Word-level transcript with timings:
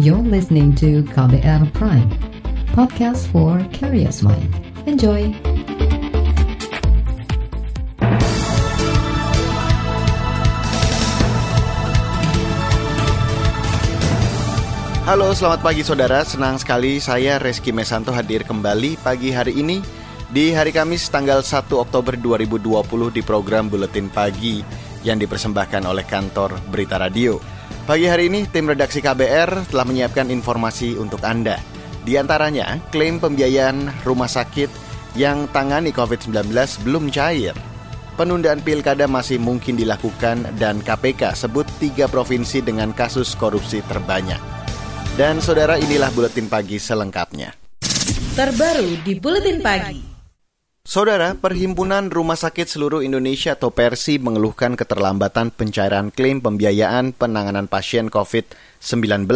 You're 0.00 0.24
listening 0.24 0.72
to 0.80 1.04
KBR 1.12 1.76
Prime, 1.76 2.08
podcast 2.72 3.28
for 3.28 3.60
curious 3.68 4.24
mind. 4.24 4.48
Enjoy! 4.88 5.28
Halo, 15.04 15.36
selamat 15.36 15.60
pagi 15.60 15.84
saudara. 15.84 16.24
Senang 16.24 16.56
sekali 16.56 16.96
saya 16.96 17.36
Reski 17.36 17.68
Mesanto 17.68 18.08
hadir 18.08 18.48
kembali 18.48 18.96
pagi 19.04 19.36
hari 19.36 19.60
ini 19.60 19.84
di 20.32 20.56
hari 20.56 20.72
Kamis 20.72 21.12
tanggal 21.12 21.44
1 21.44 21.76
Oktober 21.76 22.16
2020 22.16 22.72
di 23.12 23.20
program 23.20 23.68
Buletin 23.68 24.08
Pagi 24.08 24.64
yang 25.04 25.20
dipersembahkan 25.20 25.84
oleh 25.84 26.08
kantor 26.08 26.56
Berita 26.72 26.96
Radio. 26.96 27.59
Pagi 27.90 28.06
hari 28.06 28.30
ini, 28.30 28.46
tim 28.46 28.70
redaksi 28.70 29.02
KBR 29.02 29.66
telah 29.66 29.82
menyiapkan 29.82 30.30
informasi 30.30 30.94
untuk 30.94 31.26
Anda. 31.26 31.58
Di 32.06 32.14
antaranya, 32.16 32.78
klaim 32.94 33.18
pembiayaan 33.18 34.06
rumah 34.06 34.30
sakit 34.30 34.70
yang 35.18 35.50
tangani 35.50 35.90
COVID-19 35.90 36.54
belum 36.86 37.10
cair. 37.10 37.56
Penundaan 38.14 38.60
pilkada 38.60 39.08
masih 39.08 39.40
mungkin 39.40 39.80
dilakukan 39.80 40.60
dan 40.60 40.84
KPK 40.84 41.32
sebut 41.34 41.64
tiga 41.80 42.06
provinsi 42.06 42.60
dengan 42.60 42.92
kasus 42.92 43.32
korupsi 43.34 43.80
terbanyak. 43.88 44.38
Dan 45.16 45.42
saudara 45.42 45.80
inilah 45.80 46.12
Buletin 46.12 46.46
Pagi 46.46 46.76
selengkapnya. 46.78 47.56
Terbaru 48.36 49.02
di 49.02 49.18
Buletin 49.18 49.58
Pagi. 49.64 50.09
Saudara, 50.90 51.38
Perhimpunan 51.38 52.10
Rumah 52.10 52.34
Sakit 52.34 52.66
Seluruh 52.66 52.98
Indonesia 53.06 53.54
atau 53.54 53.70
Persi 53.70 54.18
mengeluhkan 54.18 54.74
keterlambatan 54.74 55.54
pencairan 55.54 56.10
klaim 56.10 56.42
pembiayaan 56.42 57.14
penanganan 57.14 57.70
pasien 57.70 58.10
COVID-19. 58.10 59.30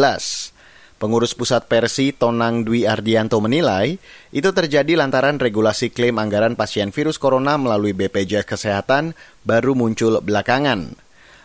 Pengurus 0.98 1.38
pusat 1.38 1.70
Persi, 1.70 2.10
Tonang 2.10 2.66
Dwi 2.66 2.90
Ardianto 2.90 3.38
menilai, 3.38 3.94
itu 4.34 4.50
terjadi 4.50 4.98
lantaran 4.98 5.38
regulasi 5.38 5.94
klaim 5.94 6.18
anggaran 6.18 6.58
pasien 6.58 6.90
virus 6.90 7.22
corona 7.22 7.54
melalui 7.54 7.94
BPJS 7.94 8.50
Kesehatan 8.50 9.14
baru 9.46 9.78
muncul 9.78 10.18
belakangan. 10.26 10.98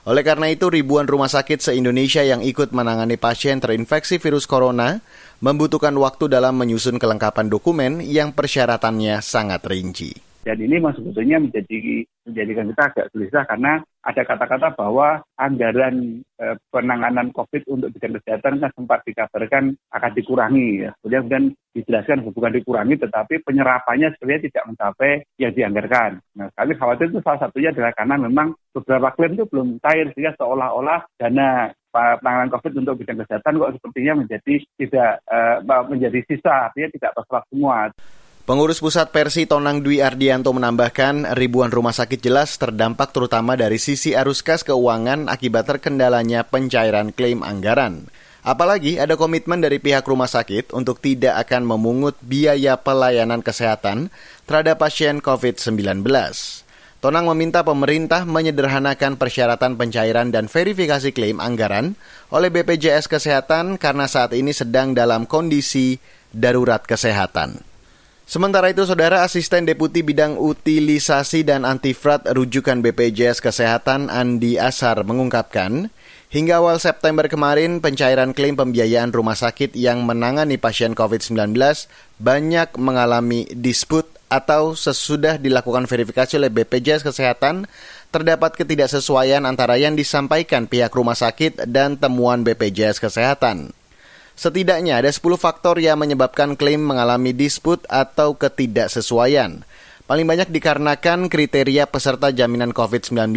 Oleh 0.10 0.26
karena 0.26 0.50
itu, 0.50 0.74
ribuan 0.74 1.06
rumah 1.06 1.30
sakit 1.30 1.62
se-Indonesia 1.62 2.26
yang 2.26 2.42
ikut 2.42 2.74
menangani 2.74 3.22
pasien 3.22 3.62
terinfeksi 3.62 4.18
virus 4.18 4.50
corona 4.50 5.06
membutuhkan 5.40 5.96
waktu 5.96 6.28
dalam 6.28 6.60
menyusun 6.60 7.00
kelengkapan 7.00 7.48
dokumen 7.48 8.04
yang 8.04 8.36
persyaratannya 8.36 9.24
sangat 9.24 9.64
rinci. 9.68 10.30
Dan 10.40 10.56
ini 10.64 10.80
memang 10.80 10.96
sebetulnya 10.96 11.36
menjadi 11.36 12.08
menjadikan 12.24 12.72
kita 12.72 12.84
agak 12.90 13.06
gelisah 13.12 13.44
karena 13.44 13.84
ada 14.00 14.22
kata-kata 14.24 14.72
bahwa 14.72 15.20
anggaran 15.36 16.24
e, 16.40 16.46
penanganan 16.72 17.36
COVID 17.36 17.68
untuk 17.68 17.92
bidang 17.92 18.16
kesehatan 18.18 18.64
kan 18.64 18.72
sempat 18.72 19.04
dikabarkan 19.04 19.76
akan 19.92 20.12
dikurangi 20.16 20.88
ya. 20.88 20.92
Kemudian, 21.04 21.22
kemudian 21.28 21.46
dijelaskan 21.76 22.24
bukan 22.32 22.56
dikurangi 22.56 22.96
tetapi 22.98 23.44
penyerapannya 23.44 24.16
sebenarnya 24.16 24.46
tidak 24.48 24.64
mencapai 24.72 25.12
yang 25.36 25.52
dianggarkan. 25.52 26.12
Nah, 26.40 26.48
kami 26.56 26.74
khawatir 26.80 27.12
itu 27.12 27.20
salah 27.20 27.40
satunya 27.44 27.76
adalah 27.76 27.92
karena 27.92 28.16
memang 28.16 28.48
beberapa 28.72 29.12
klaim 29.20 29.36
itu 29.36 29.46
belum 29.52 29.68
cair 29.84 30.08
sehingga 30.16 30.34
seolah-olah 30.40 31.04
dana 31.20 31.76
penanganan 31.92 32.54
COVID 32.54 32.86
untuk 32.86 33.02
bidang 33.02 33.20
kesehatan 33.26 33.58
kok 33.58 33.74
sepertinya 33.78 34.14
menjadi 34.22 34.54
tidak 34.78 35.12
uh, 35.26 35.58
menjadi 35.90 36.20
sisa, 36.26 36.70
artinya 36.70 36.90
tidak 36.94 37.12
terserap 37.18 37.44
semua. 37.50 37.78
Pengurus 38.50 38.82
Pusat 38.82 39.14
Persi 39.14 39.46
Tonang 39.46 39.86
Dwi 39.86 40.02
Ardianto 40.02 40.50
menambahkan 40.50 41.38
ribuan 41.38 41.70
rumah 41.70 41.94
sakit 41.94 42.18
jelas 42.18 42.58
terdampak 42.58 43.14
terutama 43.14 43.54
dari 43.54 43.78
sisi 43.78 44.18
arus 44.18 44.42
kas 44.42 44.66
keuangan 44.66 45.30
akibat 45.30 45.70
terkendalanya 45.70 46.42
pencairan 46.50 47.14
klaim 47.14 47.46
anggaran. 47.46 48.10
Apalagi 48.42 48.98
ada 48.98 49.20
komitmen 49.20 49.62
dari 49.62 49.78
pihak 49.78 50.02
rumah 50.02 50.26
sakit 50.26 50.74
untuk 50.74 50.98
tidak 50.98 51.46
akan 51.46 51.62
memungut 51.68 52.18
biaya 52.26 52.74
pelayanan 52.80 53.46
kesehatan 53.46 54.10
terhadap 54.50 54.82
pasien 54.82 55.22
COVID-19. 55.22 56.02
Tonang 57.00 57.32
meminta 57.32 57.64
pemerintah 57.64 58.28
menyederhanakan 58.28 59.16
persyaratan 59.16 59.80
pencairan 59.80 60.36
dan 60.36 60.52
verifikasi 60.52 61.16
klaim 61.16 61.40
anggaran 61.40 61.96
oleh 62.28 62.52
BPJS 62.52 63.08
Kesehatan 63.08 63.80
karena 63.80 64.04
saat 64.04 64.36
ini 64.36 64.52
sedang 64.52 64.92
dalam 64.92 65.24
kondisi 65.24 65.96
darurat 66.36 66.84
kesehatan. 66.84 67.64
Sementara 68.28 68.68
itu, 68.76 68.84
Saudara 68.84 69.24
Asisten 69.24 69.64
Deputi 69.64 70.04
Bidang 70.04 70.36
Utilisasi 70.36 71.48
dan 71.48 71.64
Antifrat 71.64 72.28
rujukan 72.28 72.84
BPJS 72.84 73.40
Kesehatan 73.40 74.12
Andi 74.12 74.60
Asar 74.60 75.00
mengungkapkan, 75.08 75.88
hingga 76.30 76.62
awal 76.62 76.78
September 76.78 77.26
kemarin 77.26 77.82
pencairan 77.82 78.38
klaim 78.38 78.54
pembiayaan 78.54 79.10
rumah 79.10 79.34
sakit 79.34 79.74
yang 79.74 80.06
menangani 80.06 80.62
pasien 80.62 80.94
COVID-19 80.94 81.58
banyak 82.22 82.70
mengalami 82.78 83.50
disput 83.50 84.06
atau 84.30 84.78
sesudah 84.78 85.42
dilakukan 85.42 85.90
verifikasi 85.90 86.38
oleh 86.38 86.54
BPJS 86.54 87.02
Kesehatan, 87.02 87.66
terdapat 88.14 88.54
ketidaksesuaian 88.54 89.42
antara 89.50 89.82
yang 89.82 89.98
disampaikan 89.98 90.70
pihak 90.70 90.94
rumah 90.94 91.18
sakit 91.18 91.66
dan 91.66 91.98
temuan 91.98 92.46
BPJS 92.46 93.02
Kesehatan. 93.02 93.74
Setidaknya 94.38 95.04
ada 95.04 95.10
10 95.12 95.36
faktor 95.36 95.82
yang 95.82 96.00
menyebabkan 96.00 96.56
klaim 96.56 96.80
mengalami 96.80 97.36
disput 97.36 97.84
atau 97.90 98.38
ketidaksesuaian. 98.38 99.66
Paling 100.08 100.26
banyak 100.26 100.50
dikarenakan 100.54 101.28
kriteria 101.28 101.90
peserta 101.90 102.32
jaminan 102.32 102.72
COVID-19 102.72 103.36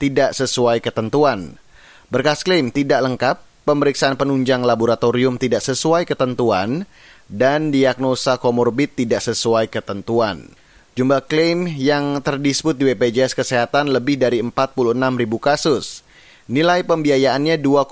tidak 0.00 0.30
sesuai 0.34 0.82
ketentuan. 0.82 1.62
Berkas 2.12 2.44
klaim 2.44 2.68
tidak 2.68 3.00
lengkap, 3.08 3.40
pemeriksaan 3.64 4.20
penunjang 4.20 4.60
laboratorium 4.60 5.40
tidak 5.40 5.64
sesuai 5.64 6.04
ketentuan, 6.04 6.84
dan 7.24 7.72
diagnosa 7.72 8.36
komorbid 8.36 9.00
tidak 9.00 9.24
sesuai 9.24 9.72
ketentuan. 9.72 10.52
Jumlah 10.92 11.24
klaim 11.24 11.64
yang 11.64 12.20
terdisput 12.20 12.76
di 12.76 12.92
BPJS 12.92 13.32
Kesehatan 13.32 13.88
lebih 13.88 14.20
dari 14.20 14.44
46 14.44 14.92
ribu 14.92 15.40
kasus. 15.40 16.04
Nilai 16.52 16.84
pembiayaannya 16.84 17.56
2,2 17.56 17.88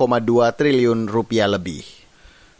triliun 0.53 1.09
rupiah 1.09 1.49
lebih. 1.49 1.81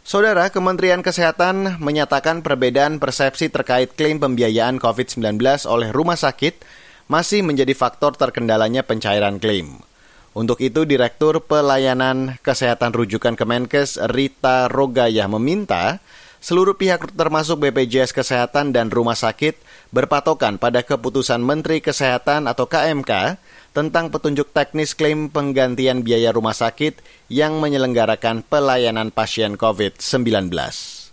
Saudara, 0.01 0.49
Kementerian 0.49 1.05
Kesehatan 1.05 1.77
menyatakan 1.77 2.41
perbedaan 2.41 2.97
persepsi 2.97 3.53
terkait 3.53 3.93
klaim 3.93 4.17
pembiayaan 4.17 4.81
COVID-19 4.81 5.37
oleh 5.69 5.93
rumah 5.93 6.17
sakit 6.17 6.57
masih 7.05 7.45
menjadi 7.45 7.77
faktor 7.77 8.17
terkendalanya 8.17 8.81
pencairan 8.81 9.37
klaim. 9.37 9.90
Untuk 10.31 10.63
itu, 10.63 10.87
Direktur 10.87 11.43
Pelayanan 11.43 12.39
Kesehatan 12.39 12.95
Rujukan 12.95 13.35
Kemenkes 13.35 13.99
Rita 13.99 14.71
Rogayah 14.71 15.27
meminta 15.27 15.99
seluruh 16.39 16.79
pihak 16.79 17.11
termasuk 17.19 17.59
BPJS 17.59 18.15
Kesehatan 18.15 18.71
dan 18.71 18.87
rumah 18.87 19.19
sakit 19.19 19.59
berpatokan 19.91 20.55
pada 20.55 20.87
keputusan 20.87 21.43
Menteri 21.43 21.83
Kesehatan 21.83 22.47
atau 22.47 22.63
KMK 22.63 23.43
tentang 23.75 24.07
petunjuk 24.07 24.55
teknis 24.55 24.95
klaim 24.95 25.27
penggantian 25.27 25.99
biaya 25.99 26.31
rumah 26.31 26.55
sakit 26.55 27.03
yang 27.27 27.59
menyelenggarakan 27.59 28.47
pelayanan 28.47 29.11
pasien 29.11 29.59
COVID-19 29.59 30.47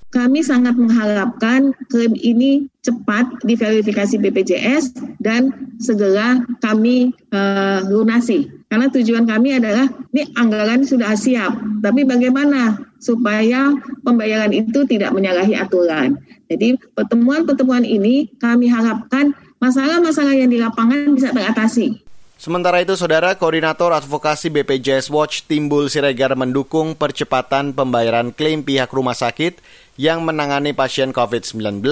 kami 0.09 0.41
sangat 0.41 0.73
mengharapkan 0.73 1.77
klaim 1.93 2.17
ini 2.17 2.65
cepat 2.81 3.29
diverifikasi 3.45 4.17
BPJS 4.17 4.97
dan 5.21 5.53
segera 5.77 6.41
kami 6.65 7.13
uh, 7.29 7.85
lunasi. 7.85 8.49
Karena 8.73 8.89
tujuan 8.89 9.25
kami 9.29 9.57
adalah 9.61 9.89
ini 10.13 10.29
anggaran 10.37 10.85
sudah 10.85 11.13
siap, 11.17 11.57
tapi 11.81 12.05
bagaimana 12.05 12.77
supaya 13.01 13.73
pembayaran 14.05 14.53
itu 14.53 14.85
tidak 14.89 15.13
menyalahi 15.13 15.57
aturan. 15.57 16.21
Jadi 16.49 16.77
pertemuan-pertemuan 16.97 17.85
ini 17.85 18.29
kami 18.41 18.69
harapkan 18.69 19.37
masalah-masalah 19.61 20.33
yang 20.37 20.49
di 20.49 20.61
lapangan 20.61 21.17
bisa 21.17 21.33
teratasi. 21.33 22.01
Sementara 22.39 22.79
itu, 22.79 22.95
Saudara 22.95 23.35
Koordinator 23.35 23.91
Advokasi 23.91 24.47
BPJS 24.47 25.11
Watch 25.11 25.43
Timbul 25.51 25.91
Siregar 25.91 26.39
mendukung 26.39 26.95
percepatan 26.95 27.75
pembayaran 27.75 28.31
klaim 28.31 28.63
pihak 28.63 28.95
rumah 28.95 29.19
sakit 29.19 29.59
yang 29.99 30.23
menangani 30.23 30.73
pasien 30.73 31.11
COVID-19. 31.11 31.83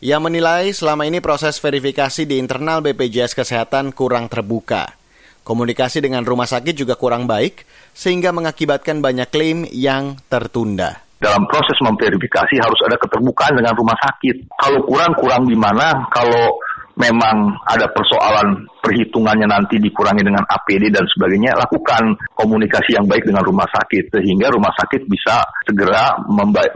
Ia 0.00 0.16
menilai 0.16 0.72
selama 0.72 1.04
ini 1.04 1.20
proses 1.20 1.60
verifikasi 1.60 2.24
di 2.24 2.40
internal 2.40 2.80
BPJS 2.80 3.36
Kesehatan 3.36 3.92
kurang 3.92 4.32
terbuka. 4.32 4.96
Komunikasi 5.44 6.00
dengan 6.00 6.24
rumah 6.24 6.48
sakit 6.48 6.72
juga 6.72 6.96
kurang 6.96 7.28
baik, 7.28 7.66
sehingga 7.92 8.30
mengakibatkan 8.30 9.02
banyak 9.02 9.28
klaim 9.28 9.66
yang 9.68 10.16
tertunda. 10.30 11.04
Dalam 11.20 11.44
proses 11.52 11.76
memverifikasi 11.84 12.54
harus 12.64 12.80
ada 12.88 12.96
keterbukaan 12.96 13.58
dengan 13.60 13.76
rumah 13.76 13.98
sakit. 14.00 14.56
Kalau 14.56 14.80
kurang, 14.88 15.12
kurang 15.20 15.44
di 15.44 15.58
mana? 15.58 16.08
Kalau 16.08 16.56
memang 17.00 17.56
ada 17.64 17.88
persoalan 17.88 18.68
perhitungannya 18.84 19.48
nanti 19.48 19.80
dikurangi 19.80 20.20
dengan 20.20 20.44
APD 20.44 20.92
dan 20.92 21.08
sebagainya, 21.08 21.56
lakukan 21.56 22.12
komunikasi 22.36 23.00
yang 23.00 23.08
baik 23.08 23.24
dengan 23.24 23.40
rumah 23.40 23.64
sakit 23.72 24.12
sehingga 24.12 24.52
rumah 24.52 24.72
sakit 24.76 25.08
bisa 25.08 25.40
segera 25.64 26.20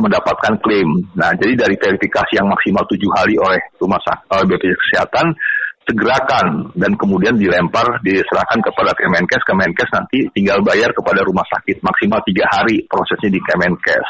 mendapatkan 0.01 0.57
klaim. 0.65 0.89
Nah, 1.13 1.37
jadi 1.37 1.69
dari 1.69 1.77
verifikasi 1.77 2.41
yang 2.41 2.49
maksimal 2.49 2.89
tujuh 2.89 3.11
hari 3.13 3.37
oleh 3.37 3.61
rumah 3.77 4.01
sakit 4.01 4.49
BPJS 4.49 4.81
Kesehatan 4.89 5.37
segerakan 5.85 6.73
dan 6.73 6.97
kemudian 6.97 7.37
dilempar 7.37 8.01
diserahkan 8.01 8.61
kepada 8.65 8.97
Kemenkes. 8.97 9.45
Kemenkes 9.45 9.91
nanti 9.93 10.25
tinggal 10.33 10.65
bayar 10.65 10.91
kepada 10.97 11.21
rumah 11.21 11.45
sakit 11.45 11.85
maksimal 11.85 12.25
tiga 12.25 12.49
hari 12.49 12.89
prosesnya 12.89 13.29
di 13.29 13.41
Kemenkes. 13.45 14.09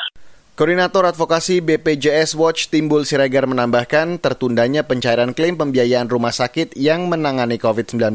Koordinator 0.55 1.03
Advokasi 1.11 1.59
BPJS 1.67 2.39
Watch 2.39 2.71
Timbul 2.71 3.03
Siregar 3.03 3.43
menambahkan 3.51 4.23
tertundanya 4.23 4.87
pencairan 4.87 5.35
klaim 5.35 5.59
pembiayaan 5.59 6.07
rumah 6.07 6.31
sakit 6.31 6.79
yang 6.79 7.11
menangani 7.11 7.59
COVID-19 7.59 8.15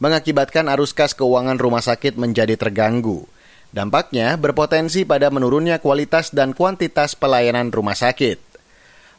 mengakibatkan 0.00 0.72
arus 0.72 0.96
kas 0.96 1.12
keuangan 1.12 1.60
rumah 1.60 1.84
sakit 1.84 2.16
menjadi 2.16 2.56
terganggu. 2.56 3.28
Dampaknya 3.76 4.40
berpotensi 4.40 5.04
pada 5.04 5.28
menurunnya 5.28 5.84
kualitas 5.84 6.32
dan 6.32 6.56
kuantitas 6.56 7.12
pelayanan 7.12 7.68
rumah 7.68 7.92
sakit. 7.92 8.40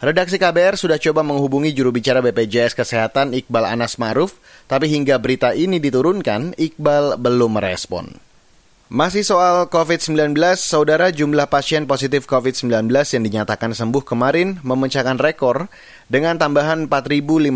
Redaksi 0.01 0.41
KBR 0.41 0.81
sudah 0.81 0.97
coba 0.97 1.21
menghubungi 1.21 1.77
juru 1.77 1.93
bicara 1.93 2.25
BPJS 2.25 2.73
Kesehatan 2.73 3.37
Iqbal 3.37 3.69
Anas 3.69 4.01
Maruf, 4.01 4.41
tapi 4.65 4.89
hingga 4.89 5.21
berita 5.21 5.53
ini 5.53 5.77
diturunkan, 5.77 6.57
Iqbal 6.57 7.21
belum 7.21 7.61
merespon. 7.61 8.30
Masih 8.91 9.23
soal 9.23 9.71
COVID-19, 9.71 10.35
saudara 10.59 11.15
jumlah 11.15 11.47
pasien 11.47 11.87
positif 11.87 12.27
COVID-19 12.27 12.91
yang 12.91 13.23
dinyatakan 13.23 13.71
sembuh 13.71 14.03
kemarin 14.03 14.59
memecahkan 14.67 15.15
rekor 15.15 15.71
dengan 16.11 16.35
tambahan 16.35 16.91
4.510 16.91 17.55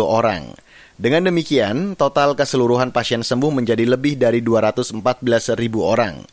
orang. 0.00 0.56
Dengan 0.96 1.28
demikian, 1.28 1.92
total 1.92 2.32
keseluruhan 2.32 2.88
pasien 2.88 3.20
sembuh 3.20 3.52
menjadi 3.52 3.84
lebih 3.84 4.16
dari 4.16 4.40
214.000 4.40 4.96
orang. 5.76 6.24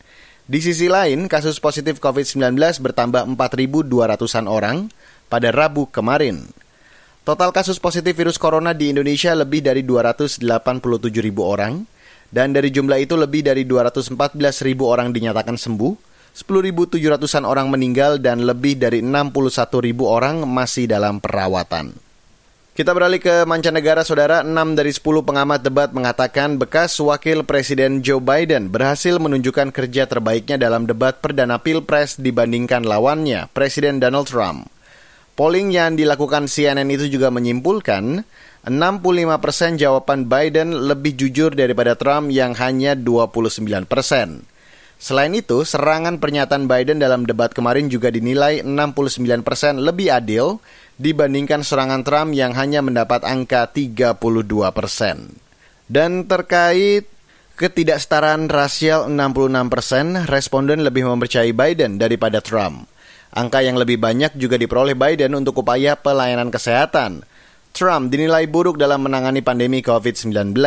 Di 0.47 0.63
sisi 0.63 0.87
lain, 0.87 1.27
kasus 1.27 1.59
positif 1.59 1.99
COVID-19 1.99 2.39
bertambah 2.79 3.27
4.200-an 3.35 4.47
orang 4.47 4.87
pada 5.27 5.51
Rabu 5.51 5.91
kemarin. 5.91 6.47
Total 7.27 7.51
kasus 7.51 7.75
positif 7.75 8.15
virus 8.15 8.39
corona 8.39 8.71
di 8.71 8.87
Indonesia 8.87 9.35
lebih 9.35 9.67
dari 9.67 9.83
287.000 9.83 10.47
orang, 11.43 11.83
dan 12.29 12.53
dari 12.53 12.69
jumlah 12.69 13.01
itu 13.01 13.17
lebih 13.17 13.41
dari 13.45 13.65
214 13.65 14.13
ribu 14.65 14.85
orang 14.85 15.09
dinyatakan 15.09 15.57
sembuh, 15.57 15.93
10.700-an 16.37 17.43
orang 17.43 17.73
meninggal 17.73 18.21
dan 18.21 18.45
lebih 18.45 18.77
dari 18.77 19.01
61 19.01 19.33
ribu 19.81 20.05
orang 20.05 20.45
masih 20.45 20.85
dalam 20.85 21.17
perawatan. 21.17 22.09
Kita 22.79 22.95
beralih 22.95 23.19
ke 23.19 23.43
mancanegara, 23.43 24.07
saudara. 24.07 24.39
6 24.39 24.55
dari 24.71 24.95
10 24.95 25.03
pengamat 25.27 25.59
debat 25.59 25.91
mengatakan 25.91 26.55
bekas 26.55 26.95
wakil 27.03 27.43
Presiden 27.43 27.99
Joe 27.99 28.23
Biden 28.23 28.71
berhasil 28.71 29.19
menunjukkan 29.19 29.75
kerja 29.75 30.07
terbaiknya 30.07 30.55
dalam 30.55 30.87
debat 30.87 31.19
perdana 31.19 31.59
Pilpres 31.59 32.15
dibandingkan 32.15 32.87
lawannya, 32.87 33.51
Presiden 33.51 33.99
Donald 33.99 34.31
Trump. 34.31 34.71
Polling 35.35 35.75
yang 35.75 35.99
dilakukan 35.99 36.47
CNN 36.47 36.87
itu 36.87 37.11
juga 37.11 37.27
menyimpulkan 37.31 38.23
65 38.67 39.39
persen 39.39 39.79
jawaban 39.79 40.27
Biden 40.27 40.75
lebih 40.75 41.15
jujur 41.15 41.55
daripada 41.55 41.95
Trump 41.95 42.27
yang 42.27 42.51
hanya 42.59 42.91
29 42.91 43.87
persen. 43.87 44.43
Selain 44.99 45.31
itu, 45.31 45.63
serangan 45.63 46.19
pernyataan 46.19 46.67
Biden 46.67 46.99
dalam 46.99 47.23
debat 47.23 47.55
kemarin 47.55 47.87
juga 47.87 48.11
dinilai 48.11 48.67
69 48.67 49.47
persen 49.47 49.79
lebih 49.79 50.11
adil 50.11 50.59
dibandingkan 50.99 51.63
serangan 51.63 52.03
Trump 52.03 52.35
yang 52.35 52.51
hanya 52.51 52.83
mendapat 52.83 53.23
angka 53.23 53.71
32 53.71 54.19
persen. 54.75 55.39
Dan 55.87 56.27
terkait 56.27 57.07
ketidaksetaraan 57.55 58.51
rasial 58.51 59.07
66 59.07 59.71
persen, 59.71 60.05
responden 60.27 60.83
lebih 60.83 61.07
mempercayai 61.07 61.55
Biden 61.55 61.95
daripada 61.95 62.43
Trump. 62.43 62.91
Angka 63.31 63.63
yang 63.63 63.79
lebih 63.79 64.03
banyak 64.03 64.35
juga 64.35 64.59
diperoleh 64.59 64.99
Biden 64.99 65.31
untuk 65.31 65.63
upaya 65.63 65.95
pelayanan 65.95 66.51
kesehatan– 66.51 67.23
Trump 67.71 68.11
dinilai 68.11 68.49
buruk 68.49 68.75
dalam 68.75 69.05
menangani 69.05 69.39
pandemi 69.39 69.79
COVID-19. 69.79 70.57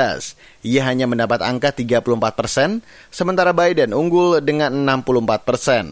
Ia 0.64 0.82
hanya 0.86 1.06
mendapat 1.10 1.42
angka 1.42 1.74
34 1.74 2.38
persen, 2.38 2.80
sementara 3.10 3.50
Biden 3.52 3.92
unggul 3.92 4.40
dengan 4.40 4.72
64 4.72 5.42
persen. 5.42 5.84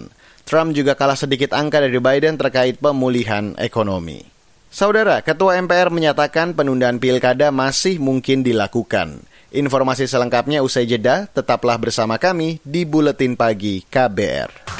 Trump 0.49 0.75
juga 0.75 0.99
kalah 0.99 1.19
sedikit 1.19 1.55
angka 1.55 1.79
dari 1.83 2.01
Biden 2.01 2.35
terkait 2.41 2.81
pemulihan 2.81 3.55
ekonomi. 3.61 4.25
Saudara, 4.71 5.19
Ketua 5.23 5.59
MPR 5.59 5.91
menyatakan 5.91 6.55
penundaan 6.55 7.03
pilkada 7.03 7.51
masih 7.51 7.99
mungkin 7.99 8.47
dilakukan. 8.47 9.27
Informasi 9.51 10.07
selengkapnya 10.07 10.63
usai 10.63 10.87
jeda, 10.87 11.27
tetaplah 11.27 11.75
bersama 11.75 12.23
kami 12.23 12.63
di 12.63 12.87
Buletin 12.87 13.35
Pagi 13.35 13.83
KBR. 13.83 14.80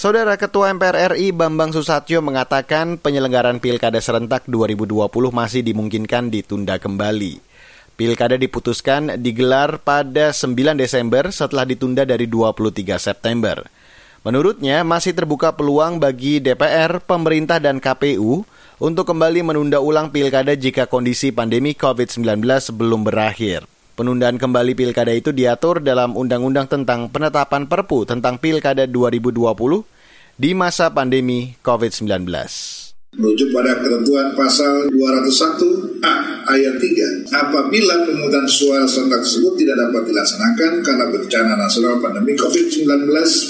Saudara 0.00 0.32
Ketua 0.40 0.72
MPR 0.72 1.12
RI 1.12 1.28
Bambang 1.28 1.76
Susatyo 1.76 2.24
mengatakan 2.24 2.96
penyelenggaraan 2.96 3.60
Pilkada 3.60 4.00
serentak 4.00 4.48
2020 4.48 4.96
masih 5.28 5.60
dimungkinkan 5.60 6.32
ditunda 6.32 6.80
kembali. 6.80 7.36
Pilkada 8.00 8.40
diputuskan 8.40 9.20
digelar 9.20 9.76
pada 9.84 10.32
9 10.32 10.56
Desember 10.80 11.28
setelah 11.28 11.68
ditunda 11.68 12.08
dari 12.08 12.24
23 12.24 12.96
September. 12.96 13.60
Menurutnya 14.24 14.88
masih 14.88 15.12
terbuka 15.12 15.52
peluang 15.52 16.00
bagi 16.00 16.40
DPR, 16.40 17.04
pemerintah 17.04 17.60
dan 17.60 17.76
KPU 17.76 18.48
untuk 18.80 19.04
kembali 19.04 19.52
menunda 19.52 19.84
ulang 19.84 20.08
pilkada 20.08 20.56
jika 20.56 20.88
kondisi 20.88 21.28
pandemi 21.28 21.76
COVID-19 21.76 22.40
belum 22.72 23.04
berakhir. 23.04 23.68
Penundaan 23.94 24.40
kembali 24.40 24.72
pilkada 24.78 25.12
itu 25.12 25.34
diatur 25.34 25.82
dalam 25.82 26.14
Undang-Undang 26.16 26.66
tentang 26.70 27.10
penetapan 27.10 27.66
Perpu 27.66 28.06
tentang 28.06 28.38
Pilkada 28.38 28.86
2020 28.88 29.42
di 30.40 30.50
masa 30.56 30.88
pandemi 30.88 31.52
COVID-19 31.60 32.24
merujuk 33.10 33.50
pada 33.50 33.74
ketentuan 33.82 34.38
pasal 34.38 34.86
201A 34.94 36.14
ayat 36.46 36.78
3 36.78 37.34
apabila 37.34 38.06
pemungutan 38.06 38.46
suara 38.46 38.86
serentak 38.86 39.26
tersebut 39.26 39.58
tidak 39.58 39.82
dapat 39.82 40.02
dilaksanakan 40.06 40.72
karena 40.86 41.04
bencana 41.10 41.52
nasional 41.58 41.98
pandemi 41.98 42.38
COVID-19 42.38 42.86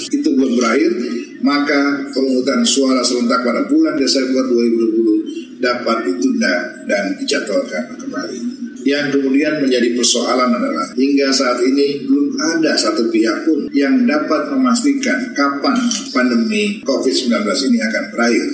itu 0.09 0.29
belum 0.33 0.57
berakhir 0.57 0.91
maka 1.45 2.09
pemungutan 2.09 2.65
suara 2.65 3.05
serentak 3.05 3.45
pada 3.45 3.61
bulan 3.69 3.93
Desember 4.01 4.41
2020 4.49 5.61
dapat 5.61 5.97
ditunda 6.09 6.55
dan 6.89 7.13
dijadwalkan 7.21 8.01
kembali. 8.01 8.60
Yang 8.81 9.19
kemudian 9.19 9.61
menjadi 9.61 9.93
persoalan 9.93 10.51
adalah 10.57 10.87
hingga 10.97 11.29
saat 11.29 11.61
ini 11.61 12.05
belum 12.05 12.37
ada 12.39 12.73
satu 12.77 13.13
pihak 13.13 13.45
pun 13.45 13.69
yang 13.71 14.05
dapat 14.09 14.49
memastikan 14.49 15.33
kapan 15.37 15.77
pandemi 16.11 16.81
COVID-19 16.81 17.45
ini 17.71 17.79
akan 17.81 18.03
berakhir. 18.13 18.47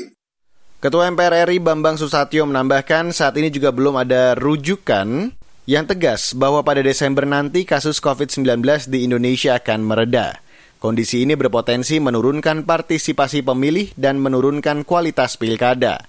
Ketua 0.78 1.10
MPR 1.10 1.50
RI 1.50 1.58
Bambang 1.58 1.98
Susatyo 1.98 2.46
menambahkan 2.46 3.10
saat 3.10 3.34
ini 3.42 3.50
juga 3.50 3.74
belum 3.74 3.98
ada 3.98 4.38
rujukan 4.38 5.34
yang 5.68 5.84
tegas 5.84 6.38
bahwa 6.38 6.62
pada 6.62 6.86
Desember 6.86 7.26
nanti 7.26 7.66
kasus 7.66 7.98
COVID-19 7.98 8.62
di 8.88 9.04
Indonesia 9.04 9.58
akan 9.58 9.84
mereda. 9.84 10.40
Kondisi 10.78 11.26
ini 11.26 11.34
berpotensi 11.34 11.98
menurunkan 11.98 12.62
partisipasi 12.62 13.42
pemilih 13.42 13.98
dan 13.98 14.22
menurunkan 14.22 14.86
kualitas 14.86 15.34
pilkada. 15.36 16.06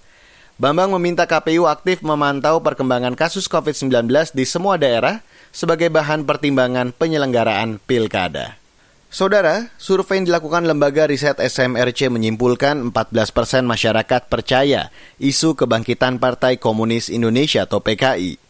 Bambang 0.58 0.90
meminta 0.90 1.22
KPU 1.22 1.70
aktif 1.70 2.02
memantau 2.02 2.58
perkembangan 2.58 3.14
kasus 3.14 3.46
COVID-19 3.46 4.10
di 4.34 4.42
semua 4.42 4.74
daerah 4.74 5.22
sebagai 5.54 5.86
bahan 5.86 6.26
pertimbangan 6.26 6.90
penyelenggaraan 6.90 7.78
pilkada. 7.78 8.58
Saudara, 9.06 9.70
survei 9.78 10.18
yang 10.18 10.26
dilakukan 10.26 10.66
lembaga 10.66 11.06
riset 11.06 11.38
SMRC 11.38 12.10
menyimpulkan 12.10 12.90
14 12.90 13.30
persen 13.30 13.70
masyarakat 13.70 14.26
percaya 14.26 14.90
isu 15.22 15.54
kebangkitan 15.54 16.18
Partai 16.18 16.58
Komunis 16.58 17.06
Indonesia 17.06 17.62
atau 17.62 17.78
PKI. 17.78 18.42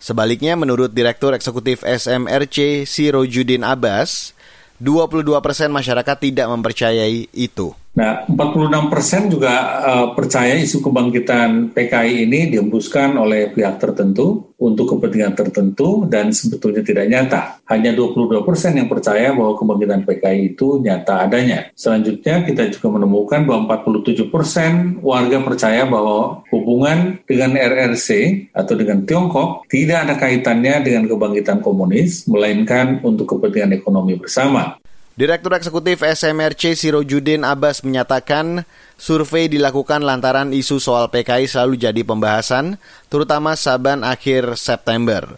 Sebaliknya, 0.00 0.56
menurut 0.56 0.96
Direktur 0.96 1.36
Eksekutif 1.36 1.84
SMRC 1.84 2.88
Sirojudin 2.88 3.68
Abbas, 3.68 4.32
22 4.80 5.28
persen 5.44 5.68
masyarakat 5.68 6.16
tidak 6.24 6.48
mempercayai 6.48 7.28
itu. 7.36 7.76
Nah, 7.90 8.22
46 8.30 8.86
persen 8.86 9.26
juga 9.26 9.82
uh, 9.82 10.06
percaya 10.14 10.54
isu 10.54 10.78
kebangkitan 10.78 11.74
PKI 11.74 12.22
ini 12.22 12.46
dihembuskan 12.54 13.18
oleh 13.18 13.50
pihak 13.50 13.82
tertentu 13.82 14.54
untuk 14.62 14.94
kepentingan 14.94 15.34
tertentu 15.34 16.06
dan 16.06 16.30
sebetulnya 16.30 16.86
tidak 16.86 17.10
nyata. 17.10 17.58
Hanya 17.66 17.90
22 17.90 18.46
persen 18.46 18.78
yang 18.78 18.86
percaya 18.86 19.34
bahwa 19.34 19.58
kebangkitan 19.58 20.06
PKI 20.06 20.54
itu 20.54 20.78
nyata 20.78 21.26
adanya. 21.26 21.66
Selanjutnya 21.74 22.46
kita 22.46 22.70
juga 22.70 22.94
menemukan 22.94 23.42
bahwa 23.42 23.76
47 23.82 24.30
persen 24.30 24.72
warga 25.02 25.42
percaya 25.42 25.82
bahwa 25.82 26.46
hubungan 26.54 27.18
dengan 27.26 27.58
RRC 27.58 28.08
atau 28.54 28.74
dengan 28.78 29.02
Tiongkok 29.02 29.66
tidak 29.66 30.06
ada 30.06 30.14
kaitannya 30.14 30.86
dengan 30.86 31.04
kebangkitan 31.10 31.58
komunis, 31.58 32.24
melainkan 32.30 33.02
untuk 33.02 33.34
kepentingan 33.36 33.76
ekonomi 33.76 34.14
bersama. 34.14 34.79
Direktur 35.20 35.52
Eksekutif 35.52 36.00
SMRC 36.00 36.72
Sirojudin 36.72 37.44
Abbas 37.44 37.84
menyatakan 37.84 38.64
survei 38.96 39.52
dilakukan 39.52 40.00
lantaran 40.00 40.48
isu 40.48 40.80
soal 40.80 41.12
PKI 41.12 41.44
selalu 41.44 41.76
jadi 41.76 42.00
pembahasan, 42.08 42.80
terutama 43.12 43.52
saban 43.52 44.00
akhir 44.00 44.56
September. 44.56 45.28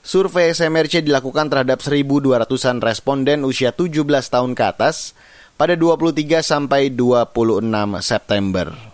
Survei 0.00 0.56
SMRC 0.56 1.04
dilakukan 1.04 1.52
terhadap 1.52 1.84
1.200-an 1.84 2.80
responden 2.80 3.44
usia 3.44 3.76
17 3.76 4.08
tahun 4.08 4.56
ke 4.56 4.64
atas 4.72 5.12
pada 5.60 5.76
23 5.76 6.16
sampai 6.40 6.88
26 6.96 7.60
September. 8.00 8.85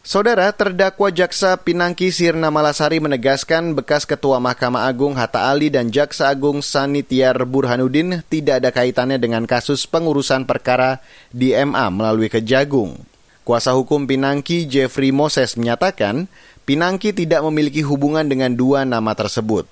Saudara 0.00 0.48
terdakwa 0.56 1.12
Jaksa 1.12 1.60
Pinangki 1.60 2.08
Sirna 2.08 2.48
Malasari 2.48 3.04
menegaskan 3.04 3.76
bekas 3.76 4.08
Ketua 4.08 4.40
Mahkamah 4.40 4.88
Agung 4.88 5.12
Hatta 5.12 5.52
Ali 5.52 5.68
dan 5.68 5.92
Jaksa 5.92 6.32
Agung 6.32 6.64
Sanitiar 6.64 7.36
Burhanuddin 7.44 8.24
tidak 8.32 8.64
ada 8.64 8.72
kaitannya 8.72 9.20
dengan 9.20 9.44
kasus 9.44 9.84
pengurusan 9.84 10.48
perkara 10.48 11.04
di 11.36 11.52
MA 11.52 11.92
melalui 11.92 12.32
Kejagung. 12.32 12.96
Kuasa 13.44 13.76
hukum 13.76 14.08
Pinangki 14.08 14.64
Jeffrey 14.64 15.12
Moses 15.12 15.60
menyatakan 15.60 16.32
Pinangki 16.64 17.12
tidak 17.12 17.44
memiliki 17.44 17.84
hubungan 17.84 18.24
dengan 18.24 18.56
dua 18.56 18.88
nama 18.88 19.12
tersebut. 19.12 19.68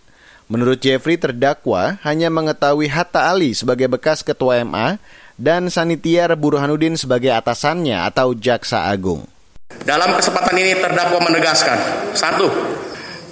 Menurut 0.52 0.76
Jeffrey, 0.85 1.16
terdakwa 1.16 1.97
hanya 2.04 2.28
mengetahui 2.28 2.92
Hatta 2.92 3.32
Ali 3.32 3.56
sebagai 3.56 3.88
bekas 3.88 4.20
Ketua 4.20 4.61
MA 4.61 5.00
dan 5.40 5.73
Sanitiar 5.73 6.37
Burhanuddin 6.37 7.00
sebagai 7.00 7.32
atasannya 7.32 8.04
atau 8.04 8.37
Jaksa 8.37 8.92
Agung. 8.92 9.38
Dalam 9.88 10.20
kesempatan 10.20 10.52
ini 10.60 10.76
terdakwa 10.76 11.16
menegaskan, 11.32 12.12
satu, 12.12 12.44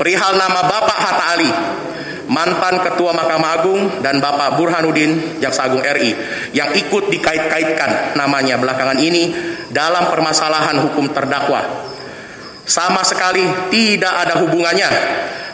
perihal 0.01 0.41
nama 0.41 0.65
Bapak 0.65 0.99
Hatta 1.05 1.25
Ali, 1.37 1.53
mantan 2.33 2.81
Ketua 2.81 3.13
Mahkamah 3.13 3.61
Agung 3.61 4.01
dan 4.01 4.25
Bapak 4.25 4.57
Burhanuddin 4.57 5.37
Jaksa 5.37 5.69
Agung 5.69 5.85
RI 5.85 6.17
yang 6.57 6.73
ikut 6.73 7.13
dikait-kaitkan 7.13 8.17
namanya 8.17 8.57
belakangan 8.57 8.97
ini 8.97 9.37
dalam 9.69 10.09
permasalahan 10.09 10.81
hukum 10.81 11.13
terdakwa. 11.13 11.61
Sama 12.65 13.05
sekali 13.05 13.45
tidak 13.69 14.17
ada 14.17 14.41
hubungannya 14.41 14.91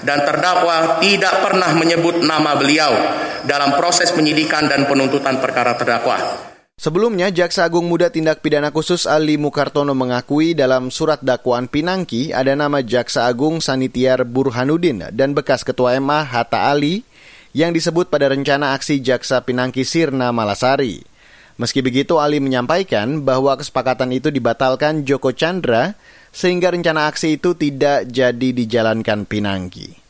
dan 0.06 0.22
terdakwa 0.22 1.02
tidak 1.02 1.42
pernah 1.42 1.74
menyebut 1.74 2.22
nama 2.22 2.54
beliau 2.54 2.94
dalam 3.42 3.74
proses 3.74 4.14
penyidikan 4.14 4.70
dan 4.70 4.86
penuntutan 4.86 5.42
perkara 5.42 5.74
terdakwa. 5.74 6.51
Sebelumnya, 6.82 7.30
Jaksa 7.30 7.70
Agung 7.70 7.86
Muda 7.86 8.10
Tindak 8.10 8.42
Pidana 8.42 8.74
Khusus 8.74 9.06
Ali 9.06 9.38
Mukartono 9.38 9.94
mengakui 9.94 10.50
dalam 10.50 10.90
surat 10.90 11.22
dakwaan 11.22 11.70
Pinangki 11.70 12.34
ada 12.34 12.58
nama 12.58 12.82
Jaksa 12.82 13.30
Agung 13.30 13.62
Sanitiar 13.62 14.26
Burhanuddin 14.26 15.06
dan 15.14 15.30
bekas 15.30 15.62
Ketua 15.62 15.94
MA 16.02 16.26
Hatta 16.26 16.74
Ali 16.74 17.06
yang 17.54 17.70
disebut 17.70 18.10
pada 18.10 18.26
rencana 18.34 18.74
aksi 18.74 18.98
Jaksa 18.98 19.46
Pinangki 19.46 19.86
Sirna 19.86 20.34
Malasari. 20.34 21.06
Meski 21.54 21.86
begitu, 21.86 22.18
Ali 22.18 22.42
menyampaikan 22.42 23.22
bahwa 23.22 23.54
kesepakatan 23.54 24.10
itu 24.10 24.34
dibatalkan 24.34 25.06
Joko 25.06 25.30
Chandra 25.30 25.94
sehingga 26.34 26.74
rencana 26.74 27.06
aksi 27.06 27.38
itu 27.38 27.54
tidak 27.54 28.10
jadi 28.10 28.48
dijalankan 28.50 29.22
Pinangki. 29.30 30.01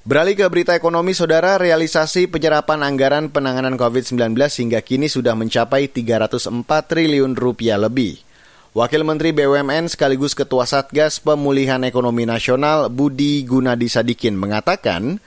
Beralih 0.00 0.32
ke 0.32 0.48
berita 0.48 0.72
ekonomi, 0.72 1.12
saudara, 1.12 1.60
realisasi 1.60 2.24
penyerapan 2.24 2.80
anggaran 2.80 3.28
penanganan 3.28 3.76
COVID-19 3.76 4.32
hingga 4.32 4.80
kini 4.80 5.12
sudah 5.12 5.36
mencapai 5.36 5.92
304 5.92 6.48
triliun 6.64 7.36
rupiah 7.36 7.76
lebih. 7.76 8.16
Wakil 8.72 9.04
Menteri 9.04 9.36
BUMN 9.36 9.92
sekaligus 9.92 10.32
Ketua 10.32 10.64
Satgas 10.64 11.20
Pemulihan 11.20 11.84
Ekonomi 11.84 12.24
Nasional 12.24 12.88
Budi 12.88 13.44
Gunadi 13.44 13.92
Sadikin 13.92 14.40
mengatakan, 14.40 15.20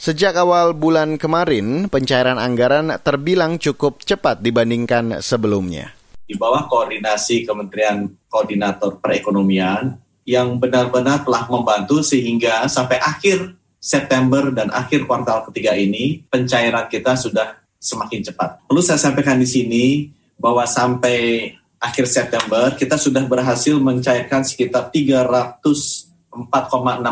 sejak 0.00 0.40
awal 0.40 0.72
bulan 0.72 1.20
kemarin 1.20 1.92
pencairan 1.92 2.40
anggaran 2.40 2.96
terbilang 3.04 3.60
cukup 3.60 4.00
cepat 4.08 4.40
dibandingkan 4.40 5.20
sebelumnya. 5.20 5.92
Di 6.24 6.32
bawah 6.40 6.64
koordinasi 6.64 7.44
Kementerian 7.44 8.08
Koordinator 8.32 8.96
Perekonomian 9.04 10.00
yang 10.24 10.56
benar-benar 10.56 11.28
telah 11.28 11.44
membantu 11.52 12.00
sehingga 12.00 12.64
sampai 12.72 12.96
akhir 13.04 13.52
September 13.84 14.48
dan 14.48 14.72
akhir 14.72 15.04
kuartal 15.04 15.44
ketiga 15.52 15.76
ini 15.76 16.24
pencairan 16.24 16.88
kita 16.88 17.20
sudah 17.20 17.60
semakin 17.76 18.24
cepat. 18.24 18.64
Perlu 18.64 18.80
saya 18.80 18.96
sampaikan 18.96 19.36
di 19.36 19.44
sini 19.44 20.08
bahwa 20.40 20.64
sampai 20.64 21.52
akhir 21.76 22.08
September 22.08 22.72
kita 22.72 22.96
sudah 22.96 23.28
berhasil 23.28 23.76
mencairkan 23.76 24.40
sekitar 24.40 24.88
304,6 24.88 26.00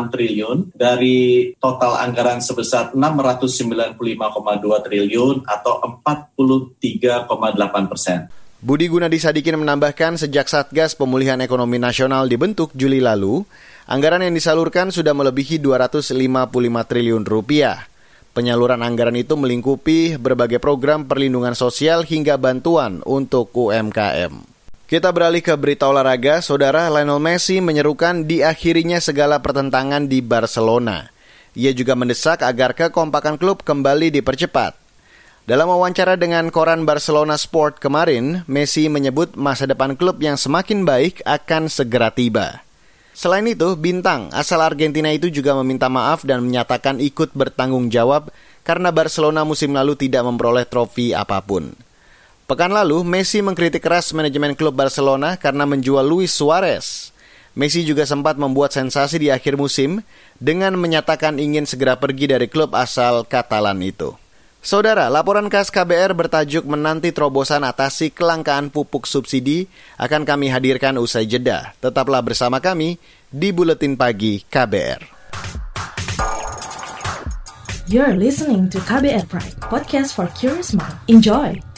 triliun 0.09 0.73
dari 0.73 1.53
total 1.61 2.01
anggaran 2.01 2.41
sebesar 2.41 2.89
695,2 2.97 3.93
triliun 4.89 5.45
atau 5.45 5.77
43,8 5.77 7.85
persen. 7.85 8.33
Budi 8.63 8.87
Gunadi 8.87 9.19
Sadikin 9.19 9.59
menambahkan 9.59 10.15
sejak 10.15 10.47
Satgas 10.47 10.95
Pemulihan 10.95 11.35
Ekonomi 11.43 11.75
Nasional 11.77 12.31
dibentuk 12.31 12.71
Juli 12.73 13.03
lalu, 13.03 13.43
Anggaran 13.83 14.23
yang 14.23 14.31
disalurkan 14.31 14.95
sudah 14.95 15.11
melebihi 15.11 15.59
255 15.59 16.15
triliun 16.87 17.27
rupiah. 17.27 17.83
Penyaluran 18.31 18.79
anggaran 18.79 19.19
itu 19.19 19.35
melingkupi 19.35 20.15
berbagai 20.15 20.57
program 20.57 21.05
perlindungan 21.05 21.53
sosial 21.53 22.07
hingga 22.07 22.39
bantuan 22.39 23.03
untuk 23.03 23.51
UMKM. 23.51 24.53
Kita 24.87 25.11
beralih 25.11 25.43
ke 25.43 25.53
berita 25.59 25.91
olahraga, 25.91 26.39
saudara 26.39 26.87
Lionel 26.87 27.19
Messi 27.19 27.59
menyerukan 27.59 28.23
diakhirinya 28.23 29.03
segala 29.03 29.43
pertentangan 29.43 30.07
di 30.07 30.23
Barcelona. 30.23 31.11
Ia 31.53 31.75
juga 31.75 31.93
mendesak 31.93 32.41
agar 32.41 32.73
kekompakan 32.73 33.37
klub 33.37 33.61
kembali 33.61 34.09
dipercepat. 34.09 34.79
Dalam 35.43 35.67
wawancara 35.67 36.15
dengan 36.15 36.47
koran 36.49 36.87
Barcelona 36.87 37.35
Sport 37.35 37.83
kemarin, 37.83 38.47
Messi 38.47 38.87
menyebut 38.87 39.35
masa 39.35 39.67
depan 39.67 39.99
klub 39.99 40.23
yang 40.23 40.39
semakin 40.39 40.87
baik 40.87 41.19
akan 41.27 41.67
segera 41.67 42.09
tiba. 42.09 42.63
Selain 43.13 43.45
itu, 43.45 43.77
bintang 43.77 44.33
asal 44.33 44.57
Argentina 44.65 45.13
itu 45.13 45.29
juga 45.29 45.53
meminta 45.61 45.85
maaf 45.85 46.25
dan 46.25 46.41
menyatakan 46.41 46.97
ikut 46.97 47.37
bertanggung 47.37 47.93
jawab 47.93 48.33
karena 48.65 48.89
Barcelona 48.89 49.45
musim 49.45 49.69
lalu 49.69 49.93
tidak 49.93 50.25
memperoleh 50.25 50.65
trofi 50.65 51.13
apa 51.13 51.37
pun. 51.45 51.77
Pekan 52.49 52.73
lalu, 52.73 53.05
Messi 53.05 53.39
mengkritik 53.39 53.85
keras 53.85 54.11
manajemen 54.11 54.57
klub 54.57 54.75
Barcelona 54.75 55.37
karena 55.37 55.63
menjual 55.63 56.03
Luis 56.03 56.33
Suarez. 56.33 57.13
Messi 57.53 57.85
juga 57.85 58.03
sempat 58.09 58.33
membuat 58.41 58.73
sensasi 58.73 59.21
di 59.21 59.29
akhir 59.29 59.61
musim 59.61 60.01
dengan 60.41 60.73
menyatakan 60.73 61.37
ingin 61.37 61.69
segera 61.69 62.01
pergi 62.01 62.33
dari 62.33 62.49
klub 62.49 62.73
asal 62.73 63.29
Katalan 63.29 63.77
itu. 63.85 64.22
Saudara, 64.63 65.11
laporan 65.11 65.51
khas 65.51 65.67
KBR 65.67 66.15
bertajuk 66.15 66.63
Menanti 66.63 67.11
Terobosan 67.11 67.67
Atasi 67.67 68.15
Kelangkaan 68.15 68.71
Pupuk 68.71 69.03
Subsidi 69.03 69.67
akan 69.99 70.23
kami 70.23 70.47
hadirkan 70.47 70.95
usai 71.03 71.27
jeda. 71.27 71.75
Tetaplah 71.83 72.23
bersama 72.23 72.63
kami 72.63 72.95
di 73.27 73.51
Buletin 73.51 73.99
Pagi 73.99 74.39
KBR. 74.47 75.03
You're 77.91 78.15
listening 78.15 78.71
to 78.71 78.79
KBR 78.79 79.27
Pride, 79.27 79.59
podcast 79.67 80.15
for 80.15 80.31
curious 80.31 80.71
mind. 80.71 80.95
Enjoy! 81.11 81.72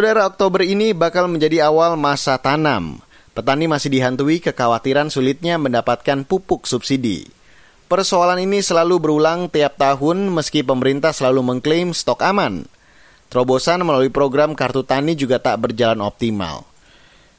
Saudara, 0.00 0.24
Oktober 0.24 0.64
ini 0.64 0.96
bakal 0.96 1.28
menjadi 1.28 1.68
awal 1.68 1.92
masa 1.92 2.40
tanam. 2.40 3.04
Petani 3.36 3.68
masih 3.68 3.92
dihantui 3.92 4.40
kekhawatiran 4.40 5.12
sulitnya 5.12 5.60
mendapatkan 5.60 6.24
pupuk 6.24 6.64
subsidi. 6.64 7.28
Persoalan 7.84 8.40
ini 8.40 8.64
selalu 8.64 8.96
berulang 8.96 9.52
tiap 9.52 9.76
tahun 9.76 10.32
meski 10.32 10.64
pemerintah 10.64 11.12
selalu 11.12 11.44
mengklaim 11.44 11.92
stok 11.92 12.24
aman. 12.24 12.64
Terobosan 13.28 13.84
melalui 13.84 14.08
program 14.08 14.56
Kartu 14.56 14.88
Tani 14.88 15.12
juga 15.20 15.36
tak 15.36 15.68
berjalan 15.68 16.00
optimal. 16.00 16.64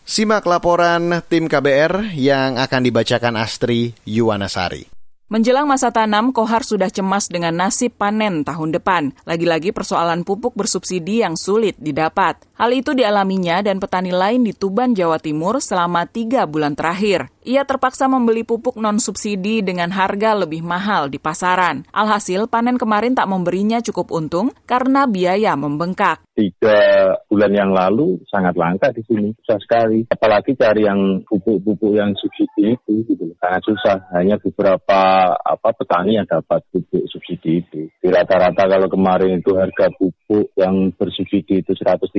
Simak 0.05 0.45
laporan 0.45 1.17
tim 1.25 1.49
KBR 1.49 2.13
yang 2.13 2.61
akan 2.61 2.81
dibacakan 2.85 3.41
Astri 3.41 3.97
Yuwanasari. 4.05 5.00
Menjelang 5.31 5.63
masa 5.63 5.95
tanam, 5.95 6.35
Kohar 6.35 6.59
sudah 6.59 6.91
cemas 6.91 7.31
dengan 7.31 7.55
nasib 7.55 7.95
panen 7.95 8.43
tahun 8.43 8.75
depan. 8.75 9.15
Lagi-lagi 9.23 9.71
persoalan 9.71 10.27
pupuk 10.27 10.59
bersubsidi 10.59 11.23
yang 11.23 11.39
sulit 11.39 11.79
didapat. 11.79 12.35
Hal 12.59 12.75
itu 12.75 12.91
dialaminya 12.91 13.63
dan 13.63 13.79
petani 13.79 14.11
lain 14.11 14.43
di 14.43 14.51
Tuban, 14.51 14.91
Jawa 14.91 15.23
Timur 15.23 15.63
selama 15.63 16.03
tiga 16.03 16.43
bulan 16.43 16.75
terakhir. 16.75 17.31
Ia 17.47 17.63
terpaksa 17.63 18.11
membeli 18.11 18.43
pupuk 18.43 18.75
non-subsidi 18.75 19.63
dengan 19.63 19.89
harga 19.95 20.35
lebih 20.35 20.67
mahal 20.67 21.07
di 21.07 21.17
pasaran. 21.17 21.87
Alhasil, 21.95 22.51
panen 22.51 22.75
kemarin 22.75 23.15
tak 23.15 23.31
memberinya 23.31 23.79
cukup 23.79 24.11
untung 24.11 24.51
karena 24.67 25.07
biaya 25.07 25.55
membengkak. 25.55 26.21
Tiga 26.35 27.15
bulan 27.31 27.55
yang 27.55 27.71
lalu 27.71 28.19
sangat 28.27 28.53
langka 28.59 28.91
di 28.91 29.01
sini, 29.07 29.31
susah 29.41 29.57
sekali. 29.63 30.05
Apalagi 30.11 30.53
cari 30.59 30.85
yang 30.85 31.23
pupuk-pupuk 31.23 31.95
yang 31.97 32.13
subsidi 32.19 32.75
itu, 32.77 33.07
gitu. 33.09 33.31
sangat 33.41 33.63
susah. 33.63 33.97
Hanya 34.13 34.37
beberapa 34.37 35.20
berapa 35.20 35.20
apa 35.37 35.69
petani 35.75 36.17
yang 36.17 36.27
dapat 36.27 36.63
pupuk 36.71 37.05
subsidi 37.11 37.61
itu. 37.61 37.89
Di 38.01 38.09
rata-rata 38.09 38.65
kalau 38.65 38.87
kemarin 38.89 39.39
itu 39.39 39.53
harga 39.53 39.91
pupuk 39.93 40.53
yang 40.57 40.89
bersubsidi 40.95 41.61
itu 41.61 41.73
130, 41.75 42.09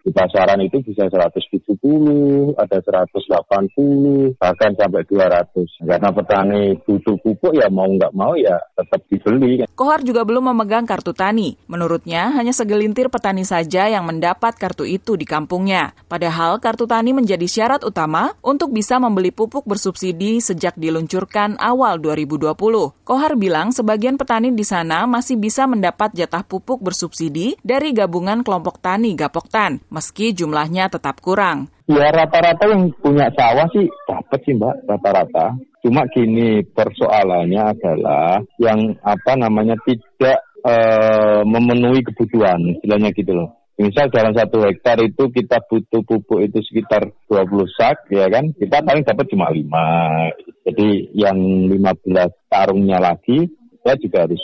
di 0.00 0.10
pasaran 0.14 0.60
itu 0.64 0.80
bisa 0.80 1.06
170, 1.10 2.56
ada 2.56 2.78
180, 2.80 4.38
bahkan 4.40 4.70
sampai 4.78 5.02
200. 5.04 5.84
Karena 5.84 6.08
petani 6.14 6.62
butuh 6.80 7.16
pupuk 7.20 7.52
ya 7.58 7.68
mau 7.68 7.86
nggak 7.90 8.14
mau 8.16 8.32
ya 8.38 8.56
tetap 8.78 9.04
dibeli. 9.10 9.66
Kohar 9.74 10.00
juga 10.06 10.22
belum 10.24 10.54
memegang 10.54 10.86
kartu 10.86 11.12
tani. 11.12 11.58
Menurutnya 11.66 12.30
hanya 12.34 12.54
segelintir 12.54 13.10
petani 13.10 13.42
saja 13.42 13.90
yang 13.90 14.06
mendapat 14.06 14.56
kartu 14.56 14.86
itu 14.86 15.18
di 15.18 15.26
kampungnya. 15.26 15.92
Padahal 16.06 16.62
kartu 16.62 16.86
tani 16.86 17.10
menjadi 17.12 17.44
syarat 17.44 17.82
utama 17.82 18.32
untuk 18.40 18.70
bisa 18.70 18.96
membeli 19.02 19.34
pupuk 19.34 19.66
bersubsidi 19.66 20.38
sejak 20.38 20.78
diluncurkan 20.78 21.58
awal 21.58 21.98
2020. 21.98 22.13
Kohar 23.02 23.34
bilang 23.34 23.74
sebagian 23.74 24.14
petani 24.14 24.54
di 24.54 24.62
sana 24.62 25.10
masih 25.10 25.34
bisa 25.34 25.66
mendapat 25.66 26.14
jatah 26.14 26.46
pupuk 26.46 26.78
bersubsidi 26.78 27.58
dari 27.66 27.90
gabungan 27.90 28.46
kelompok 28.46 28.78
tani 28.78 29.18
Gapoktan, 29.18 29.82
meski 29.90 30.30
jumlahnya 30.30 30.86
tetap 30.86 31.18
kurang. 31.18 31.74
Ya 31.84 32.08
rata-rata 32.08 32.64
yang 32.70 32.94
punya 32.96 33.28
sawah 33.36 33.68
sih 33.74 33.90
dapat 34.08 34.38
sih 34.46 34.56
mbak 34.56 34.88
rata-rata. 34.88 35.58
Cuma 35.84 36.08
gini 36.08 36.64
persoalannya 36.64 37.62
adalah 37.76 38.40
yang 38.56 38.96
apa 39.04 39.36
namanya 39.36 39.76
tidak 39.84 40.40
uh, 40.64 41.44
memenuhi 41.44 42.00
kebutuhan, 42.00 42.80
istilahnya 42.80 43.12
gitu 43.12 43.36
loh. 43.36 43.63
Misal 43.74 44.06
dalam 44.06 44.30
satu 44.38 44.62
hektar 44.62 45.02
itu 45.02 45.34
kita 45.34 45.58
butuh 45.66 46.06
pupuk 46.06 46.46
itu 46.46 46.62
sekitar 46.62 47.10
20 47.26 47.66
sak, 47.74 48.06
ya 48.06 48.30
kan? 48.30 48.54
Kita 48.54 48.86
paling 48.86 49.02
dapat 49.02 49.26
cuma 49.26 49.50
5. 49.50 49.66
Jadi 50.62 51.10
yang 51.18 51.38
15 51.66 52.30
tarungnya 52.46 53.02
lagi, 53.02 53.50
kita 53.82 53.98
juga 53.98 54.18
harus 54.30 54.42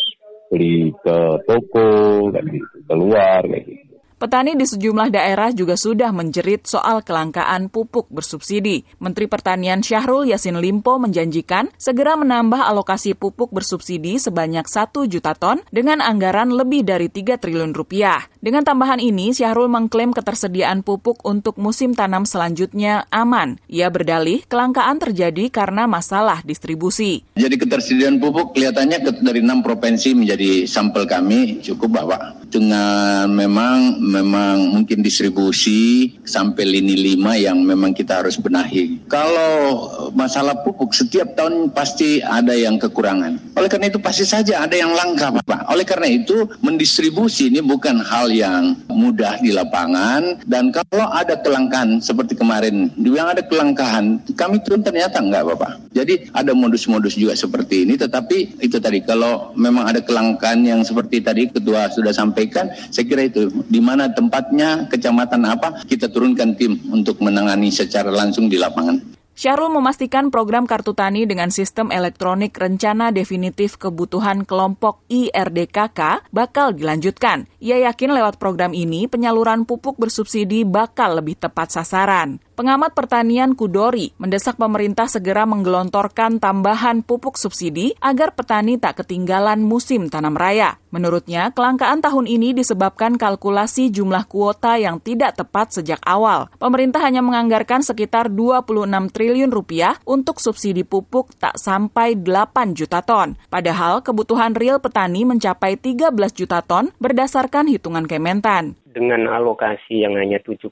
beli 0.50 0.90
ke 0.98 1.16
toko, 1.46 2.26
kayak 2.34 2.42
gitu, 2.50 2.76
keluar, 2.90 3.46
kayak 3.46 3.64
gitu. 3.70 3.89
Petani 4.20 4.52
di 4.52 4.68
sejumlah 4.68 5.16
daerah 5.16 5.48
juga 5.48 5.80
sudah 5.80 6.12
menjerit 6.12 6.68
soal 6.68 7.00
kelangkaan 7.00 7.72
pupuk 7.72 8.04
bersubsidi. 8.12 8.84
Menteri 9.00 9.24
Pertanian 9.32 9.80
Syahrul 9.80 10.28
Yasin 10.28 10.60
Limpo 10.60 11.00
menjanjikan 11.00 11.72
segera 11.80 12.20
menambah 12.20 12.60
alokasi 12.60 13.16
pupuk 13.16 13.48
bersubsidi 13.48 14.20
sebanyak 14.20 14.68
1 14.68 15.08
juta 15.08 15.32
ton 15.32 15.64
dengan 15.72 16.04
anggaran 16.04 16.52
lebih 16.52 16.84
dari 16.84 17.08
3 17.08 17.40
triliun 17.40 17.72
rupiah. 17.72 18.28
Dengan 18.44 18.60
tambahan 18.60 19.00
ini, 19.00 19.32
Syahrul 19.32 19.72
mengklaim 19.72 20.12
ketersediaan 20.12 20.84
pupuk 20.84 21.24
untuk 21.24 21.56
musim 21.56 21.96
tanam 21.96 22.28
selanjutnya 22.28 23.08
aman. 23.08 23.56
Ia 23.72 23.88
berdalih 23.88 24.44
kelangkaan 24.44 25.00
terjadi 25.00 25.48
karena 25.48 25.88
masalah 25.88 26.44
distribusi. 26.44 27.24
Jadi 27.40 27.56
ketersediaan 27.56 28.20
pupuk 28.20 28.52
kelihatannya 28.52 29.00
dari 29.24 29.40
enam 29.40 29.64
provinsi 29.64 30.12
menjadi 30.12 30.68
sampel 30.68 31.08
kami 31.08 31.64
cukup 31.64 32.04
bahwa 32.04 32.36
dengan 32.50 33.32
memang 33.32 34.09
memang 34.10 34.74
mungkin 34.74 35.00
distribusi 35.06 36.12
sampai 36.26 36.66
lini 36.66 36.98
lima 36.98 37.38
yang 37.38 37.62
memang 37.62 37.94
kita 37.94 38.20
harus 38.22 38.34
benahi. 38.36 38.98
Kalau 39.06 39.86
masalah 40.10 40.58
pupuk 40.66 40.90
setiap 40.90 41.38
tahun 41.38 41.70
pasti 41.70 42.18
ada 42.20 42.52
yang 42.52 42.76
kekurangan. 42.76 43.38
Oleh 43.54 43.68
karena 43.70 43.86
itu 43.86 44.02
pasti 44.02 44.26
saja 44.26 44.66
ada 44.66 44.74
yang 44.74 44.90
langka 44.90 45.30
Pak. 45.30 45.70
Oleh 45.70 45.86
karena 45.86 46.08
itu 46.10 46.48
mendistribusi 46.64 47.52
ini 47.52 47.62
bukan 47.62 48.02
hal 48.02 48.32
yang 48.32 48.74
mudah 48.90 49.38
di 49.38 49.54
lapangan 49.54 50.42
dan 50.48 50.74
kalau 50.74 51.06
ada 51.12 51.38
kelangkaan 51.38 52.02
seperti 52.02 52.34
kemarin 52.34 52.90
yang 52.98 53.30
ada 53.30 53.44
kelangkaan 53.44 54.22
kami 54.34 54.62
turun 54.64 54.80
ternyata 54.80 55.20
enggak 55.20 55.44
Bapak. 55.54 55.78
Jadi 55.92 56.30
ada 56.32 56.54
modus-modus 56.56 57.18
juga 57.18 57.36
seperti 57.36 57.84
ini 57.84 57.94
tetapi 58.00 58.62
itu 58.62 58.80
tadi 58.80 59.02
kalau 59.04 59.52
memang 59.58 59.90
ada 59.90 60.00
kelangkaan 60.00 60.64
yang 60.64 60.80
seperti 60.86 61.20
tadi 61.20 61.50
ketua 61.50 61.90
sudah 61.92 62.14
sampaikan 62.14 62.70
saya 62.88 63.04
kira 63.04 63.28
itu 63.28 63.50
di 63.68 63.82
mana 63.82 63.99
mana 64.00 64.16
tempatnya, 64.16 64.88
kecamatan 64.88 65.44
apa, 65.44 65.84
kita 65.84 66.08
turunkan 66.08 66.56
tim 66.56 66.80
untuk 66.88 67.20
menangani 67.20 67.68
secara 67.68 68.08
langsung 68.08 68.48
di 68.48 68.56
lapangan. 68.56 69.20
Syahrul 69.36 69.72
memastikan 69.72 70.28
program 70.28 70.68
Kartu 70.68 70.92
Tani 70.92 71.24
dengan 71.24 71.48
sistem 71.48 71.88
elektronik 71.88 72.52
rencana 72.56 73.08
definitif 73.08 73.76
kebutuhan 73.80 74.44
kelompok 74.44 75.00
IRDKK 75.08 76.28
bakal 76.28 76.76
dilanjutkan. 76.76 77.48
Ia 77.60 77.88
yakin 77.88 78.16
lewat 78.16 78.36
program 78.36 78.76
ini 78.76 79.08
penyaluran 79.08 79.64
pupuk 79.64 79.96
bersubsidi 79.96 80.68
bakal 80.68 81.20
lebih 81.20 81.40
tepat 81.40 81.72
sasaran. 81.72 82.40
Pengamat 82.60 82.92
pertanian 82.92 83.56
Kudori 83.56 84.12
mendesak 84.20 84.60
pemerintah 84.60 85.08
segera 85.08 85.48
menggelontorkan 85.48 86.36
tambahan 86.36 87.00
pupuk 87.00 87.40
subsidi 87.40 87.96
agar 88.04 88.36
petani 88.36 88.76
tak 88.76 89.00
ketinggalan 89.00 89.64
musim 89.64 90.12
tanam 90.12 90.36
raya. 90.36 90.76
Menurutnya, 90.92 91.56
kelangkaan 91.56 92.04
tahun 92.04 92.28
ini 92.28 92.52
disebabkan 92.52 93.16
kalkulasi 93.16 93.88
jumlah 93.88 94.28
kuota 94.28 94.76
yang 94.76 95.00
tidak 95.00 95.40
tepat 95.40 95.72
sejak 95.72 96.04
awal. 96.04 96.52
Pemerintah 96.60 97.00
hanya 97.00 97.24
menganggarkan 97.24 97.80
sekitar 97.80 98.28
26 98.28 99.08
triliun 99.08 99.48
rupiah 99.48 99.96
untuk 100.04 100.36
subsidi 100.36 100.84
pupuk 100.84 101.32
tak 101.40 101.56
sampai 101.56 102.12
8 102.12 102.76
juta 102.76 103.00
ton. 103.00 103.40
Padahal 103.48 104.04
kebutuhan 104.04 104.52
real 104.52 104.84
petani 104.84 105.24
mencapai 105.24 105.80
13 105.80 106.12
juta 106.36 106.60
ton 106.60 106.92
berdasarkan 107.00 107.72
hitungan 107.72 108.04
Kementan 108.04 108.76
dengan 108.90 109.30
alokasi 109.30 110.02
yang 110.02 110.18
hanya 110.18 110.42
7,9 110.42 110.70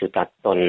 juta 0.00 0.22
ton 0.40 0.60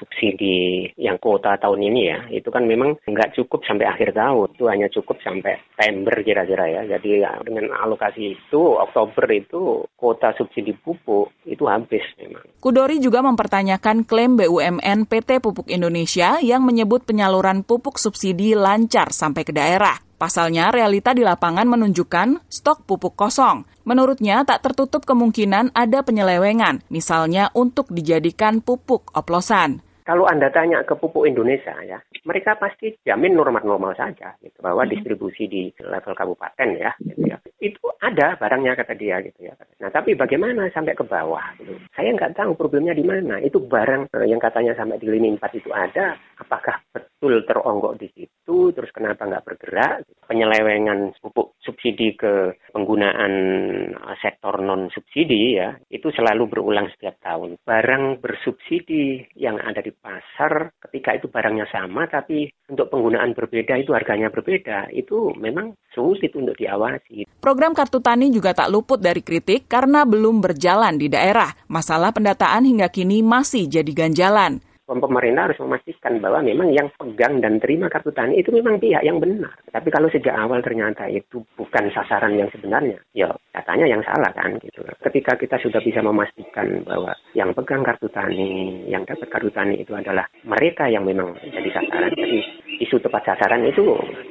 subsidi 0.00 0.88
yang 0.96 1.20
kuota 1.20 1.60
tahun 1.60 1.92
ini 1.92 2.00
ya, 2.08 2.18
itu 2.32 2.48
kan 2.48 2.64
memang 2.64 2.96
nggak 3.04 3.36
cukup 3.36 3.62
sampai 3.68 3.84
akhir 3.84 4.16
tahun. 4.16 4.48
Itu 4.56 4.64
hanya 4.66 4.88
cukup 4.88 5.20
sampai 5.20 5.60
September 5.76 6.16
kira-kira 6.24 6.64
ya. 6.72 6.82
Jadi 6.96 7.20
ya, 7.20 7.36
dengan 7.44 7.70
alokasi 7.76 8.32
itu, 8.32 8.62
Oktober 8.80 9.28
itu 9.28 9.84
kuota 9.94 10.32
subsidi 10.40 10.72
pupuk 10.72 11.30
itu 11.44 11.68
habis 11.68 12.02
memang. 12.16 12.44
Kudori 12.58 12.98
juga 12.98 13.20
mempertanyakan 13.20 14.08
klaim 14.08 14.40
BUMN 14.40 15.04
PT 15.04 15.44
Pupuk 15.44 15.68
Indonesia 15.68 16.40
yang 16.40 16.64
menyebut 16.64 17.04
penyaluran 17.04 17.62
pupuk 17.62 18.00
subsidi 18.00 18.56
lancar 18.56 19.12
sampai 19.12 19.44
ke 19.44 19.52
daerah. 19.52 20.07
Pasalnya, 20.18 20.74
realita 20.74 21.14
di 21.14 21.22
lapangan 21.22 21.70
menunjukkan 21.70 22.50
stok 22.50 22.82
pupuk 22.84 23.14
kosong. 23.14 23.62
Menurutnya, 23.86 24.42
tak 24.42 24.66
tertutup 24.66 25.06
kemungkinan 25.06 25.70
ada 25.72 26.02
penyelewengan, 26.02 26.82
misalnya 26.90 27.54
untuk 27.54 27.88
dijadikan 27.94 28.58
pupuk 28.58 29.14
oplosan 29.14 29.86
kalau 30.08 30.24
Anda 30.24 30.48
tanya 30.48 30.80
ke 30.88 30.96
pupuk 30.96 31.28
Indonesia 31.28 31.76
ya, 31.84 32.00
mereka 32.24 32.56
pasti 32.56 32.96
jamin 33.04 33.36
normal-normal 33.36 33.92
saja 33.92 34.32
gitu 34.40 34.56
bahwa 34.64 34.88
hmm. 34.88 34.96
distribusi 34.96 35.44
di 35.44 35.68
level 35.84 36.16
kabupaten 36.16 36.68
ya 36.80 36.96
gitu 36.96 37.28
ya. 37.28 37.36
Itu 37.60 37.92
ada 38.00 38.40
barangnya 38.40 38.72
kata 38.72 38.96
dia 38.96 39.20
gitu 39.20 39.52
ya. 39.52 39.54
Nah, 39.84 39.92
tapi 39.92 40.16
bagaimana 40.16 40.72
sampai 40.72 40.96
ke 40.96 41.04
bawah 41.04 41.52
gitu. 41.60 41.76
Saya 41.92 42.16
nggak 42.16 42.40
tahu 42.40 42.56
problemnya 42.56 42.96
di 42.96 43.04
mana. 43.04 43.36
Itu 43.36 43.60
barang 43.60 44.08
eh, 44.16 44.32
yang 44.32 44.40
katanya 44.40 44.72
sampai 44.80 44.96
di 44.96 45.12
lini 45.12 45.36
4 45.36 45.60
itu 45.60 45.68
ada, 45.76 46.16
apakah 46.40 46.80
betul 46.88 47.44
teronggok 47.44 48.00
di 48.00 48.08
situ 48.16 48.72
terus 48.72 48.88
kenapa 48.96 49.28
nggak 49.28 49.44
bergerak? 49.44 50.08
Penyelewengan 50.24 51.20
pupuk 51.20 51.60
subsidi 51.60 52.16
ke 52.16 52.56
penggunaan 52.72 53.32
eh, 53.92 54.16
sektor 54.24 54.56
non 54.64 54.88
subsidi 54.88 55.60
ya, 55.60 55.76
itu 55.92 56.08
selalu 56.16 56.48
berulang 56.48 56.88
setiap 56.96 57.20
tahun. 57.20 57.60
Barang 57.60 58.24
bersubsidi 58.24 59.28
yang 59.36 59.60
ada 59.60 59.84
di 59.84 59.97
pasar 59.98 60.72
ketika 60.88 61.18
itu 61.18 61.26
barangnya 61.28 61.66
sama 61.68 62.06
tapi 62.06 62.48
untuk 62.70 62.88
penggunaan 62.88 63.34
berbeda 63.34 63.76
itu 63.78 63.92
harganya 63.92 64.30
berbeda 64.30 64.90
itu 64.94 65.34
memang 65.36 65.74
sulit 65.92 66.32
untuk 66.38 66.54
diawasi. 66.54 67.26
Program 67.38 67.74
Kartu 67.74 67.98
Tani 67.98 68.30
juga 68.30 68.54
tak 68.54 68.70
luput 68.70 69.02
dari 69.02 69.22
kritik 69.22 69.66
karena 69.66 70.06
belum 70.06 70.42
berjalan 70.42 70.96
di 70.98 71.10
daerah. 71.10 71.50
Masalah 71.66 72.14
pendataan 72.14 72.66
hingga 72.66 72.90
kini 72.90 73.22
masih 73.22 73.66
jadi 73.66 73.92
ganjalan 73.92 74.62
pemerintah 74.96 75.52
harus 75.52 75.60
memastikan 75.60 76.16
bahwa 76.24 76.40
memang 76.40 76.72
yang 76.72 76.88
pegang 76.96 77.44
dan 77.44 77.60
terima 77.60 77.92
kartu 77.92 78.08
tani 78.16 78.40
itu 78.40 78.48
memang 78.48 78.80
pihak 78.80 79.04
yang 79.04 79.20
benar. 79.20 79.52
Tapi 79.68 79.88
kalau 79.92 80.08
sejak 80.08 80.32
awal 80.32 80.64
ternyata 80.64 81.04
itu 81.12 81.44
bukan 81.60 81.92
sasaran 81.92 82.40
yang 82.40 82.48
sebenarnya, 82.48 82.96
ya 83.12 83.28
katanya 83.52 83.92
yang 83.92 84.00
salah 84.00 84.32
kan 84.32 84.56
gitu. 84.64 84.80
Ketika 85.04 85.36
kita 85.36 85.56
sudah 85.60 85.84
bisa 85.84 86.00
memastikan 86.00 86.80
bahwa 86.88 87.12
yang 87.36 87.52
pegang 87.52 87.84
kartu 87.84 88.08
tani, 88.08 88.84
yang 88.88 89.04
dapat 89.04 89.28
kartu 89.28 89.52
tani 89.52 89.84
itu 89.84 89.92
adalah 89.92 90.24
mereka 90.48 90.88
yang 90.88 91.04
memang 91.04 91.36
jadi 91.44 91.68
sasaran. 91.68 92.12
Jadi 92.16 92.40
isu 92.80 92.96
tepat 93.04 93.28
sasaran 93.28 93.68
itu 93.68 93.84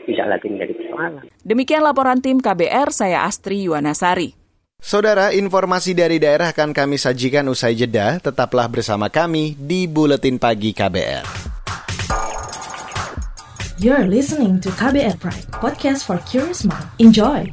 tidak 0.09 0.37
lagi 0.37 0.47
menjadi 0.49 0.73
persoalan. 0.73 1.25
Demikian 1.45 1.85
laporan 1.85 2.19
tim 2.23 2.41
KBR, 2.41 2.89
saya 2.89 3.27
Astri 3.29 3.65
Yuwanasari. 3.67 4.36
Saudara, 4.77 5.33
informasi 5.33 5.97
dari 5.97 6.21
daerah 6.21 6.53
akan 6.53 6.69
kami 6.69 7.01
sajikan 7.01 7.49
usai 7.49 7.73
jeda. 7.73 8.21
Tetaplah 8.21 8.69
bersama 8.69 9.09
kami 9.09 9.57
di 9.57 9.89
Buletin 9.89 10.37
Pagi 10.37 10.69
KBR. 10.69 11.25
You're 13.81 14.05
listening 14.05 14.61
to 14.61 14.69
KBR 14.69 15.17
Pride, 15.17 15.49
podcast 15.49 16.05
for 16.05 16.21
curious 16.29 16.61
mind. 16.61 16.85
Enjoy! 17.01 17.49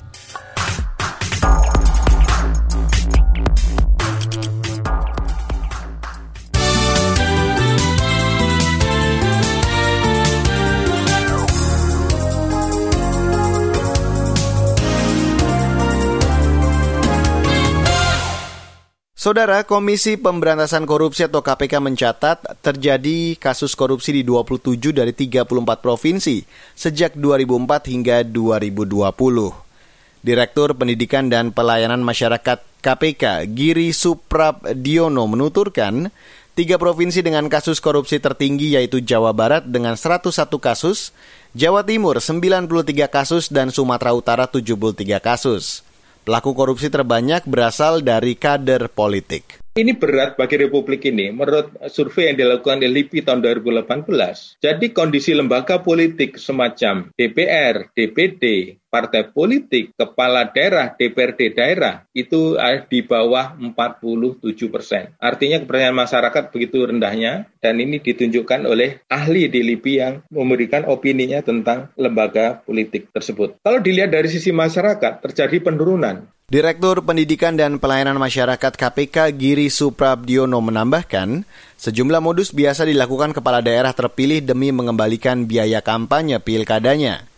Saudara, 19.24 19.64
Komisi 19.64 20.20
Pemberantasan 20.20 20.84
Korupsi 20.84 21.24
atau 21.24 21.40
KPK 21.40 21.80
mencatat 21.80 22.60
terjadi 22.60 23.40
kasus 23.40 23.72
korupsi 23.72 24.12
di 24.12 24.20
27 24.20 24.92
dari 24.92 25.16
34 25.16 25.48
provinsi 25.80 26.44
sejak 26.76 27.16
2004 27.16 27.88
hingga 27.88 28.20
2020. 28.20 30.20
Direktur 30.20 30.76
Pendidikan 30.76 31.32
dan 31.32 31.56
Pelayanan 31.56 32.04
Masyarakat 32.04 32.84
KPK, 32.84 33.48
Giri 33.48 33.96
Suprabdiono 33.96 35.24
menuturkan, 35.24 36.12
tiga 36.52 36.76
provinsi 36.76 37.24
dengan 37.24 37.48
kasus 37.48 37.80
korupsi 37.80 38.20
tertinggi 38.20 38.76
yaitu 38.76 39.00
Jawa 39.00 39.32
Barat 39.32 39.64
dengan 39.64 39.96
101 39.96 40.36
kasus, 40.60 41.16
Jawa 41.56 41.80
Timur 41.80 42.20
93 42.20 42.68
kasus, 43.08 43.48
dan 43.48 43.72
Sumatera 43.72 44.12
Utara 44.12 44.44
73 44.44 45.16
kasus. 45.16 45.93
Pelaku 46.24 46.56
korupsi 46.56 46.88
terbanyak 46.88 47.44
berasal 47.44 48.00
dari 48.00 48.32
kader 48.32 48.88
politik. 48.88 49.60
Ini 49.76 49.92
berat 49.92 50.40
bagi 50.40 50.56
Republik 50.56 51.04
ini 51.04 51.28
menurut 51.28 51.76
survei 51.92 52.32
yang 52.32 52.40
dilakukan 52.40 52.80
di 52.80 52.88
LIPI 52.88 53.28
tahun 53.28 53.44
2018. 53.44 54.56
Jadi 54.56 54.86
kondisi 54.96 55.36
lembaga 55.36 55.84
politik 55.84 56.40
semacam 56.40 57.12
DPR, 57.12 57.92
DPD, 57.92 58.72
partai 58.94 59.26
politik, 59.26 59.90
kepala 59.98 60.54
daerah, 60.54 60.94
DPRD 60.94 61.50
daerah 61.58 62.06
itu 62.14 62.54
di 62.86 63.02
bawah 63.02 63.58
47 63.58 64.70
persen. 64.70 65.10
Artinya 65.18 65.58
kepercayaan 65.58 65.98
masyarakat 65.98 66.54
begitu 66.54 66.86
rendahnya 66.86 67.50
dan 67.58 67.82
ini 67.82 67.98
ditunjukkan 67.98 68.70
oleh 68.70 69.02
ahli 69.10 69.50
di 69.50 69.66
LIPI 69.66 69.92
yang 69.98 70.22
memberikan 70.30 70.86
opininya 70.86 71.42
tentang 71.42 71.90
lembaga 71.98 72.62
politik 72.62 73.10
tersebut. 73.10 73.58
Kalau 73.66 73.82
dilihat 73.82 74.14
dari 74.14 74.30
sisi 74.30 74.54
masyarakat 74.54 75.18
terjadi 75.18 75.58
penurunan. 75.58 76.30
Direktur 76.44 77.00
Pendidikan 77.00 77.56
dan 77.56 77.80
Pelayanan 77.80 78.20
Masyarakat 78.20 78.76
KPK 78.76 79.32
Giri 79.34 79.72
Suprabdiono 79.72 80.60
menambahkan, 80.60 81.42
sejumlah 81.80 82.20
modus 82.20 82.52
biasa 82.52 82.84
dilakukan 82.84 83.32
kepala 83.32 83.64
daerah 83.64 83.96
terpilih 83.96 84.44
demi 84.44 84.68
mengembalikan 84.68 85.48
biaya 85.48 85.80
kampanye 85.80 86.38
pilkadanya. 86.44 87.33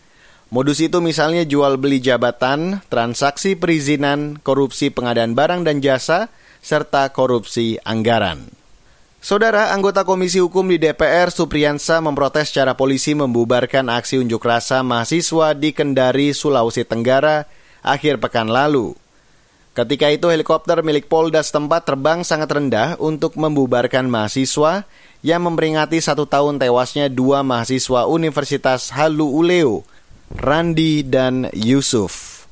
Modus 0.47 0.79
itu 0.79 1.03
misalnya 1.03 1.43
jual 1.43 1.75
beli 1.75 1.99
jabatan, 1.99 2.79
transaksi 2.87 3.59
perizinan, 3.59 4.39
korupsi 4.39 4.87
pengadaan 4.87 5.35
barang 5.35 5.67
dan 5.67 5.83
jasa, 5.83 6.31
serta 6.63 7.11
korupsi 7.11 7.75
anggaran. 7.83 8.47
Saudara 9.19 9.75
anggota 9.75 10.07
Komisi 10.07 10.39
Hukum 10.39 10.71
di 10.71 10.79
DPR 10.79 11.35
Supriyansa 11.35 11.99
memprotes 11.99 12.55
cara 12.55 12.79
polisi 12.79 13.11
membubarkan 13.11 13.91
aksi 13.91 14.23
unjuk 14.23 14.39
rasa 14.39 14.87
mahasiswa 14.87 15.51
di 15.51 15.75
Kendari, 15.75 16.31
Sulawesi 16.31 16.87
Tenggara 16.87 17.43
akhir 17.83 18.23
pekan 18.23 18.47
lalu. 18.47 18.95
Ketika 19.75 20.07
itu 20.15 20.31
helikopter 20.31 20.79
milik 20.79 21.11
Polda 21.11 21.43
setempat 21.43 21.83
terbang 21.83 22.23
sangat 22.23 22.49
rendah 22.55 22.95
untuk 23.03 23.35
membubarkan 23.35 24.07
mahasiswa 24.07 24.87
yang 25.21 25.43
memperingati 25.43 25.99
satu 25.99 26.23
tahun 26.23 26.55
tewasnya 26.55 27.11
dua 27.11 27.43
mahasiswa 27.43 28.07
Universitas 28.07 28.89
Halu 28.95 29.27
Uleo, 29.27 29.83
Randi 30.33 31.07
dan 31.07 31.47
Yusuf. 31.55 32.43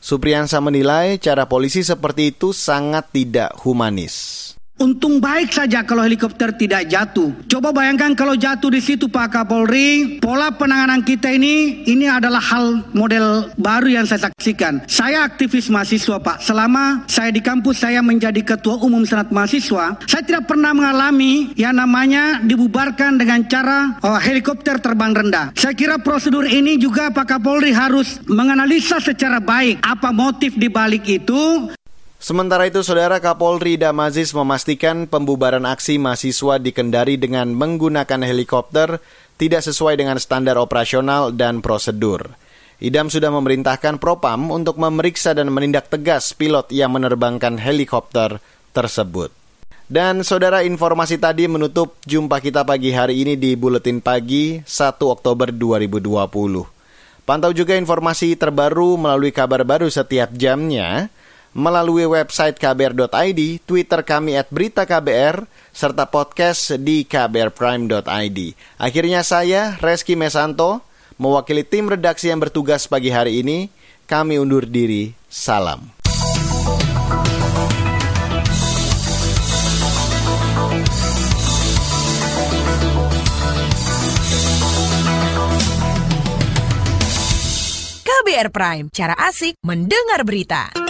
Supriyansa 0.00 0.60
menilai 0.60 1.16
cara 1.20 1.48
polisi 1.48 1.80
seperti 1.80 2.32
itu 2.36 2.52
sangat 2.52 3.08
tidak 3.12 3.56
humanis. 3.64 4.49
Untung 4.80 5.20
baik 5.20 5.52
saja 5.52 5.84
kalau 5.84 6.00
helikopter 6.08 6.56
tidak 6.56 6.88
jatuh. 6.88 7.36
Coba 7.44 7.68
bayangkan 7.68 8.16
kalau 8.16 8.32
jatuh 8.32 8.72
di 8.72 8.80
situ 8.80 9.12
Pak 9.12 9.28
Kapolri, 9.28 10.16
pola 10.24 10.48
penanganan 10.56 11.04
kita 11.04 11.36
ini 11.36 11.84
ini 11.84 12.08
adalah 12.08 12.40
hal 12.40 12.80
model 12.96 13.52
baru 13.60 14.00
yang 14.00 14.08
saya 14.08 14.32
saksikan. 14.32 14.80
Saya 14.88 15.28
aktivis 15.28 15.68
mahasiswa 15.68 16.16
Pak. 16.16 16.40
Selama 16.40 17.04
saya 17.12 17.28
di 17.28 17.44
kampus 17.44 17.84
saya 17.84 18.00
menjadi 18.00 18.40
ketua 18.40 18.80
umum 18.80 19.04
senat 19.04 19.28
mahasiswa, 19.28 20.00
saya 20.08 20.22
tidak 20.24 20.48
pernah 20.48 20.72
mengalami 20.72 21.52
yang 21.60 21.76
namanya 21.76 22.40
dibubarkan 22.40 23.20
dengan 23.20 23.44
cara 23.52 24.00
oh, 24.00 24.16
helikopter 24.16 24.80
terbang 24.80 25.12
rendah. 25.12 25.52
Saya 25.60 25.76
kira 25.76 26.00
prosedur 26.00 26.48
ini 26.48 26.80
juga 26.80 27.12
Pak 27.12 27.36
Kapolri 27.36 27.76
harus 27.76 28.16
menganalisa 28.24 28.96
secara 28.96 29.44
baik 29.44 29.84
apa 29.84 30.08
motif 30.08 30.56
di 30.56 30.72
balik 30.72 31.04
itu 31.04 31.68
Sementara 32.20 32.68
itu, 32.68 32.84
Saudara 32.84 33.16
Kapolri 33.16 33.80
Damazis 33.80 34.36
memastikan 34.36 35.08
pembubaran 35.08 35.64
aksi 35.64 35.96
mahasiswa 35.96 36.60
di 36.60 36.68
Kendari 36.68 37.16
dengan 37.16 37.48
menggunakan 37.56 38.20
helikopter 38.20 39.00
tidak 39.40 39.64
sesuai 39.64 39.96
dengan 39.96 40.20
standar 40.20 40.60
operasional 40.60 41.32
dan 41.32 41.64
prosedur. 41.64 42.28
Idam 42.76 43.08
sudah 43.08 43.32
memerintahkan 43.32 43.96
Propam 43.96 44.52
untuk 44.52 44.76
memeriksa 44.76 45.32
dan 45.32 45.48
menindak 45.48 45.88
tegas 45.88 46.36
pilot 46.36 46.68
yang 46.68 46.92
menerbangkan 46.92 47.56
helikopter 47.56 48.36
tersebut. 48.76 49.32
Dan 49.88 50.20
saudara 50.20 50.60
informasi 50.60 51.16
tadi 51.16 51.48
menutup 51.48 51.96
jumpa 52.04 52.44
kita 52.44 52.68
pagi 52.68 52.92
hari 52.92 53.24
ini 53.24 53.40
di 53.40 53.56
Buletin 53.56 54.04
Pagi 54.04 54.60
1 54.60 54.68
Oktober 55.08 55.48
2020. 55.56 56.04
Pantau 57.24 57.52
juga 57.56 57.80
informasi 57.80 58.36
terbaru 58.36 59.00
melalui 59.00 59.32
kabar 59.32 59.64
baru 59.64 59.88
setiap 59.88 60.36
jamnya 60.36 61.08
melalui 61.54 62.06
website 62.06 62.58
kbr.id, 62.58 63.40
Twitter 63.66 64.00
kami 64.06 64.38
at 64.38 64.48
berita 64.50 64.86
KBR, 64.86 65.46
serta 65.70 66.06
podcast 66.06 66.78
di 66.78 67.06
kbrprime.id. 67.06 68.38
Akhirnya 68.78 69.22
saya, 69.26 69.78
Reski 69.78 70.14
Mesanto, 70.14 70.82
mewakili 71.18 71.66
tim 71.66 71.90
redaksi 71.90 72.30
yang 72.30 72.40
bertugas 72.42 72.86
pagi 72.86 73.10
hari 73.10 73.42
ini, 73.42 73.70
kami 74.06 74.38
undur 74.38 74.66
diri. 74.66 75.14
Salam. 75.30 75.94
KBR 88.00 88.50
Prime, 88.52 88.86
cara 88.92 89.14
asik 89.16 89.56
mendengar 89.64 90.22
berita. 90.26 90.89